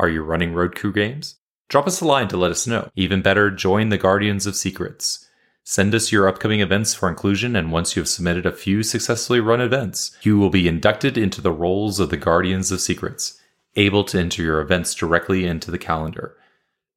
[0.00, 1.36] Are you running Road Crew games?
[1.68, 2.90] Drop us a line to let us know.
[2.96, 5.28] Even better, join the Guardians of Secrets.
[5.62, 9.38] Send us your upcoming events for inclusion, and once you have submitted a few successfully
[9.38, 13.37] run events, you will be inducted into the roles of the Guardians of Secrets,
[13.78, 16.36] able to enter your events directly into the calendar.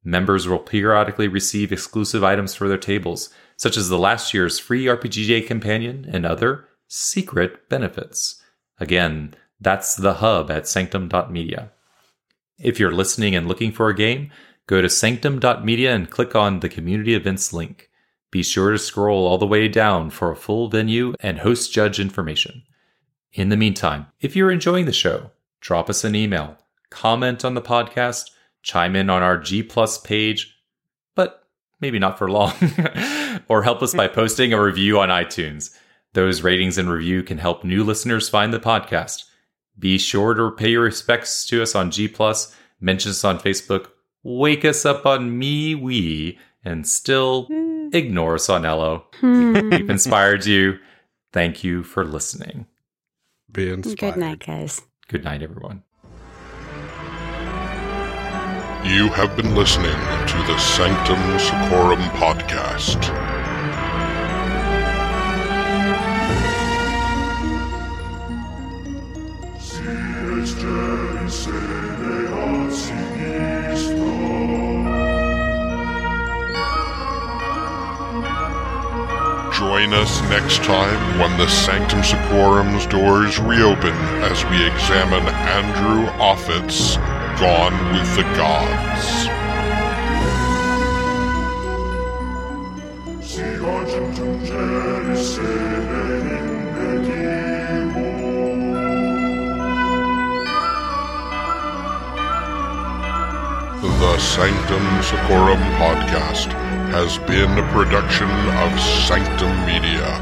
[0.04, 4.86] Members will periodically receive exclusive items for their tables, such as the last year's free
[4.86, 8.42] RPGJ companion and other secret benefits.
[8.78, 11.70] Again, that's the hub at sanctum.media.
[12.58, 14.30] If you're listening and looking for a game,
[14.66, 17.88] go to sanctum.media and click on the community events link.
[18.32, 22.00] Be sure to scroll all the way down for a full venue and host judge
[22.00, 22.64] information.
[23.32, 25.30] In the meantime, if you're enjoying the show,
[25.60, 26.58] drop us an email,
[26.92, 28.30] comment on the podcast,
[28.62, 30.56] chime in on our G Plus page,
[31.14, 31.44] but
[31.80, 32.52] maybe not for long,
[33.48, 35.76] or help us by posting a review on iTunes.
[36.12, 39.24] Those ratings and review can help new listeners find the podcast.
[39.78, 43.88] Be sure to pay your respects to us on G Plus, mention us on Facebook,
[44.22, 47.48] wake us up on MeWe, and still
[47.92, 49.04] ignore us Sonello.
[49.20, 49.70] Hmm.
[49.70, 50.78] We've inspired you.
[51.32, 52.66] Thank you for listening.
[53.50, 53.98] Be inspired.
[53.98, 54.82] Good night, guys.
[55.08, 55.82] Good night, everyone.
[58.84, 63.00] You have been listening to the Sanctum Secorum podcast.
[79.56, 86.96] Join us next time when the Sanctum Secorum's doors reopen as we examine Andrew Offutt's
[87.42, 89.26] Gone with the Gods.
[103.82, 106.52] The Sanctum Secorum podcast
[106.92, 110.20] has been a production of Sanctum Media.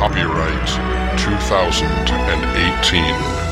[0.00, 0.68] Copyright
[1.16, 3.49] 2018.